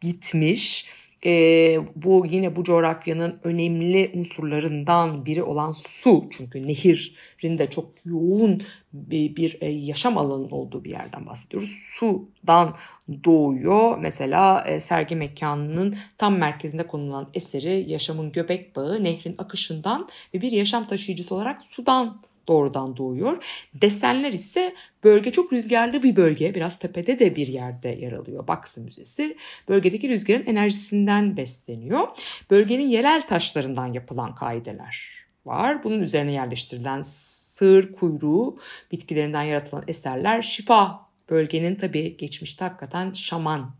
gitmiş 0.00 0.86
e, 1.26 1.78
bu 1.96 2.26
yine 2.30 2.56
bu 2.56 2.64
coğrafyanın 2.64 3.40
önemli 3.44 4.10
unsurlarından 4.14 5.26
biri 5.26 5.42
olan 5.42 5.72
su 5.72 6.24
çünkü 6.30 6.68
nehirin 6.68 7.58
de 7.58 7.70
çok 7.70 7.90
yoğun 8.04 8.62
bir, 8.92 9.36
bir 9.36 9.58
e, 9.60 9.68
yaşam 9.68 10.18
alanının 10.18 10.50
olduğu 10.50 10.84
bir 10.84 10.90
yerden 10.90 11.26
bahsediyoruz. 11.26 11.70
Sudan 11.90 12.76
doğuyor. 13.24 13.98
Mesela 13.98 14.64
e, 14.66 14.80
sergi 14.80 15.16
mekanının 15.16 15.96
tam 16.18 16.38
merkezinde 16.38 16.86
konulan 16.86 17.30
eseri 17.34 17.90
yaşamın 17.90 18.32
göbek 18.32 18.76
bağı 18.76 19.04
nehrin 19.04 19.34
akışından 19.38 20.08
ve 20.34 20.40
bir 20.40 20.52
yaşam 20.52 20.86
taşıyıcısı 20.86 21.34
olarak 21.34 21.62
sudan 21.62 22.20
doğrudan 22.50 22.96
doğuyor. 22.96 23.44
Desenler 23.74 24.32
ise 24.32 24.74
bölge 25.04 25.32
çok 25.32 25.52
rüzgarlı 25.52 26.02
bir 26.02 26.16
bölge. 26.16 26.54
Biraz 26.54 26.78
tepede 26.78 27.18
de 27.18 27.36
bir 27.36 27.46
yerde 27.46 27.88
yer 27.88 28.12
alıyor 28.12 28.48
Baksı 28.48 28.80
Müzesi. 28.80 29.36
Bölgedeki 29.68 30.08
rüzgarın 30.08 30.46
enerjisinden 30.46 31.36
besleniyor. 31.36 32.08
Bölgenin 32.50 32.88
yerel 32.88 33.26
taşlarından 33.26 33.92
yapılan 33.92 34.34
kaideler 34.34 35.10
var. 35.46 35.84
Bunun 35.84 36.00
üzerine 36.00 36.32
yerleştirilen 36.32 37.02
sığır 37.02 37.92
kuyruğu 37.92 38.58
bitkilerinden 38.92 39.42
yaratılan 39.42 39.84
eserler 39.88 40.42
şifa. 40.42 41.10
Bölgenin 41.30 41.74
tabii 41.74 42.16
geçmişte 42.16 42.64
hakikaten 42.64 43.12
şaman 43.12 43.74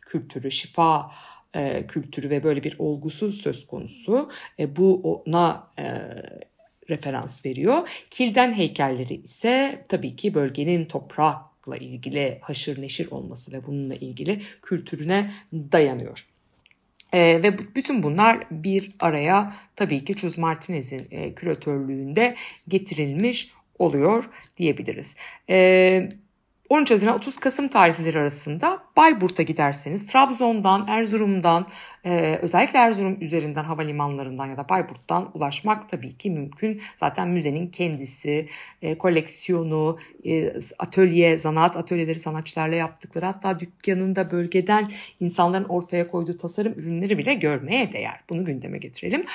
kültürü, 0.00 0.50
şifa 0.50 1.10
e, 1.54 1.86
kültürü 1.86 2.30
ve 2.30 2.44
böyle 2.44 2.64
bir 2.64 2.76
olgusu 2.78 3.32
söz 3.32 3.66
konusu. 3.66 4.30
E, 4.58 4.76
bu 4.76 5.22
ona 5.26 5.68
e, 5.78 5.84
referans 6.90 7.46
veriyor. 7.46 7.88
Kilden 8.10 8.52
heykelleri 8.52 9.14
ise 9.14 9.84
tabii 9.88 10.16
ki 10.16 10.34
bölgenin 10.34 10.84
toprakla 10.84 11.76
ilgili 11.76 12.38
haşır 12.42 12.82
neşir 12.82 13.10
olması 13.10 13.52
ve 13.52 13.66
bununla 13.66 13.94
ilgili 13.94 14.42
kültürüne 14.62 15.30
dayanıyor. 15.52 16.26
ee, 17.12 17.40
ve 17.42 17.58
bütün 17.74 18.02
bunlar 18.02 18.46
bir 18.50 18.90
araya 19.00 19.54
tabii 19.76 20.04
ki 20.04 20.14
Chuz 20.14 20.38
Martinez'in 20.38 21.06
e, 21.10 21.34
küratörlüğünde 21.34 22.34
getirilmiş 22.68 23.50
oluyor 23.78 24.30
diyebiliriz. 24.58 25.16
Ee, 25.50 26.08
13 26.68 26.90
Haziran 26.90 27.14
30 27.14 27.36
Kasım 27.36 27.68
tarihleri 27.68 28.18
arasında 28.18 28.82
Bayburt'a 28.96 29.42
giderseniz 29.42 30.06
Trabzon'dan, 30.06 30.86
Erzurum'dan, 30.88 31.66
e, 32.04 32.38
özellikle 32.42 32.78
Erzurum 32.78 33.16
üzerinden 33.20 33.64
havalimanlarından 33.64 34.46
ya 34.46 34.56
da 34.56 34.68
Bayburt'tan 34.68 35.30
ulaşmak 35.34 35.88
tabii 35.88 36.16
ki 36.18 36.30
mümkün. 36.30 36.80
Zaten 36.96 37.28
müzenin 37.28 37.66
kendisi, 37.66 38.48
e, 38.82 38.98
koleksiyonu, 38.98 39.98
e, 40.26 40.52
atölye, 40.78 41.38
zanaat 41.38 41.76
atölyeleri 41.76 42.18
sanatçılarla 42.18 42.76
yaptıkları 42.76 43.26
hatta 43.26 43.60
dükkanında 43.60 44.30
bölgeden 44.30 44.90
insanların 45.20 45.64
ortaya 45.64 46.08
koyduğu 46.08 46.36
tasarım 46.36 46.72
ürünleri 46.72 47.18
bile 47.18 47.34
görmeye 47.34 47.92
değer. 47.92 48.20
Bunu 48.30 48.44
gündeme 48.44 48.78
getirelim. 48.78 49.26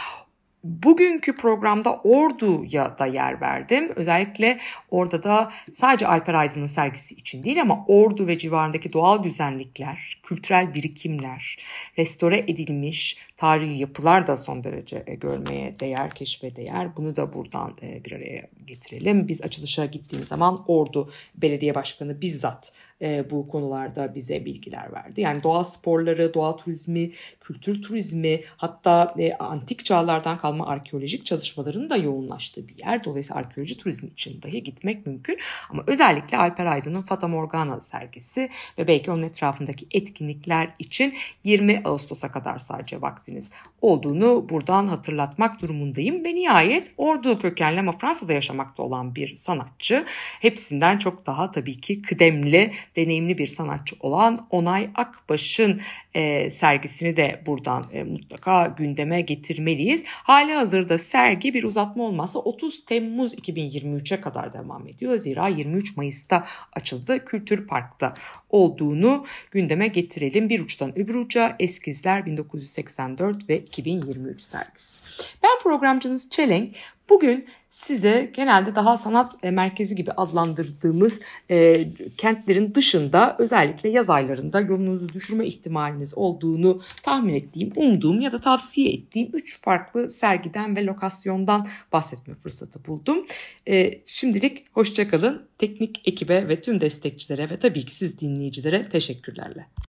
Bugünkü 0.64 1.36
programda 1.36 1.96
Ordu'ya 2.04 2.98
da 3.00 3.06
yer 3.06 3.42
verdim. 3.42 3.92
Özellikle 3.96 4.58
orada 4.92 5.24
da 5.24 5.52
sadece 5.72 6.08
Alper 6.08 6.34
Aydın'ın 6.34 6.68
sergisi 6.68 7.16
için 7.16 7.44
değil 7.44 7.62
ama 7.62 7.86
Ordu 7.88 8.28
ve 8.28 8.38
civarındaki 8.38 8.94
doğal 8.94 9.24
güzellikler, 9.24 10.22
kültürel 10.24 10.74
birikimler, 10.74 11.58
restore 11.98 12.38
edilmiş 12.38 13.18
tarihi 13.36 13.80
yapılar 13.80 14.28
da 14.28 14.38
son 14.38 14.64
derece 14.64 15.04
e, 15.08 15.16
görmeye 15.16 15.80
değer, 15.80 16.10
keşfe 16.10 16.56
değer. 16.56 16.98
Bunu 16.98 17.16
da 17.16 17.34
buradan 17.34 17.78
e, 17.82 18.06
bir 18.06 18.12
araya 18.12 18.48
getirelim. 18.66 19.28
Biz 19.28 19.42
açılışa 19.42 19.86
gittiğimiz 19.86 20.28
zaman 20.28 20.64
Ordu 20.68 21.12
Belediye 21.36 21.76
Başkanı 21.76 22.22
bizzat 22.22 22.74
e, 23.02 23.32
bu 23.32 23.48
konularda 23.48 24.16
bize 24.16 24.46
bilgiler 24.46 24.94
verdi. 24.94 25.22
Yani 25.22 25.44
doğa 25.44 25.64
sporları, 25.64 26.34
doğa 26.34 26.56
turizmi, 26.56 27.12
kültür 27.42 27.82
turizmi 27.82 28.42
hatta 28.58 29.16
e, 29.20 29.34
antik 29.34 29.86
çağlardan 29.86 30.38
kalma 30.38 30.68
arkeolojik 30.68 31.26
çalışmaların 31.26 31.90
da 31.90 31.98
yoğunlaştığı 31.98 32.68
bir 32.68 32.78
yer. 32.78 33.04
Dolayısıyla 33.04 33.40
arkeoloji 33.40 33.78
turizmi 33.78 34.10
için 34.10 34.42
dahi 34.42 34.64
gitmek 34.64 35.06
mümkün. 35.06 35.38
Ama 35.70 35.84
özellikle 35.88 36.38
Alper 36.38 36.66
Aydın'ın 36.66 37.02
Fata 37.02 37.28
Morgana 37.28 37.82
sergisi 37.82 38.50
ve 38.78 38.88
belki 38.88 39.12
onun 39.12 39.24
etrafındaki 39.24 39.88
etkinlikler 39.92 40.74
için 40.80 41.14
20 41.44 41.82
Ağustos'a 41.86 42.32
kadar 42.32 42.60
sadece 42.60 43.02
vaktiniz 43.02 43.52
olduğunu 43.82 44.50
buradan 44.50 44.88
hatırlatmak 44.88 45.62
durumundayım. 45.62 46.26
Ve 46.26 46.36
nihayet 46.36 46.92
Ordu 46.98 47.40
kökenli 47.40 47.80
ama 47.80 47.92
Fransa'da 47.92 48.34
yaşamakta 48.34 48.84
olan 48.84 49.16
bir 49.16 49.36
sanatçı. 49.36 50.06
Hepsinden 50.42 50.98
çok 50.98 51.26
daha 51.26 51.52
tabii 51.52 51.82
ki 51.82 52.02
kıdemli 52.02 52.72
deneyimli 52.96 53.38
bir 53.38 53.48
sanatçı 53.48 53.96
olan 54.00 54.48
Onay 54.50 54.90
Akbaş'ın 54.96 55.82
e, 56.14 56.50
sergisini 56.50 57.16
de 57.16 57.44
buradan 57.46 57.86
e, 57.94 58.04
mutlaka 58.04 58.68
gündeme 58.68 59.22
getirmeliyiz. 59.22 60.04
Hali 60.06 60.54
hazırda 60.54 60.98
sergi 60.98 61.54
bir 61.54 61.64
uzatma 61.64 62.04
olmazsa 62.04 62.40
30 62.40 62.86
Temmuz 62.86 63.34
2023'e 63.34 64.22
kadar 64.22 64.54
devam 64.54 64.88
ediyor. 64.88 65.18
Zira 65.18 65.48
23 65.48 65.98
Mayıs'ta 65.98 66.46
açıldı. 66.74 67.26
Kültür 67.26 67.68
Park'ta 67.68 68.14
olduğunu 68.50 69.26
gündeme 69.52 69.88
getirelim. 69.88 70.50
Bir 70.50 70.60
uçtan 70.60 71.00
öbür 71.00 71.16
uca 71.16 71.56
Eskizler 71.60 72.26
1984 72.26 73.50
ve 73.50 73.58
2023 73.60 74.42
sergisi. 74.42 75.00
Ben 75.44 75.60
programcınız 75.64 76.30
Çelenk. 76.30 76.76
Bugün 77.10 77.46
size 77.70 78.32
genelde 78.34 78.76
daha 78.76 78.98
sanat 78.98 79.36
e, 79.44 79.52
merkezi 79.52 79.96
gibi 79.96 80.12
adlandırdığımız 80.12 81.22
e, 81.52 81.88
kentlerin 82.18 82.76
dışında 82.76 83.36
özellikle 83.40 83.90
yaz 83.90 84.10
aylarında 84.10 84.62
yolunuzu 84.62 85.10
düşürme 85.10 85.46
ihtimaliniz 85.46 86.18
olduğunu 86.18 86.82
tahmin 87.04 87.34
ettiğim, 87.34 87.72
umduğum 87.76 88.22
ya 88.22 88.32
da 88.32 88.42
tavsiye 88.42 88.94
ettiğim 88.94 89.30
üç 89.34 89.62
farklı 89.62 90.10
sergiden 90.10 90.76
ve 90.76 90.86
lokasyondan 90.86 91.68
bahsetme 91.92 92.34
fırsatı 92.34 92.86
buldum. 92.86 93.26
E, 93.68 94.02
şimdilik 94.06 94.76
hoşçakalın. 94.76 95.50
Teknik 95.58 96.02
ekibe 96.08 96.48
ve 96.48 96.62
tüm 96.62 96.82
destekçilere 96.82 97.50
ve 97.50 97.60
tabii 97.60 97.86
ki 97.86 97.96
siz 97.96 98.20
dinleyicilere 98.20 98.90
teşekkürlerle. 98.90 99.66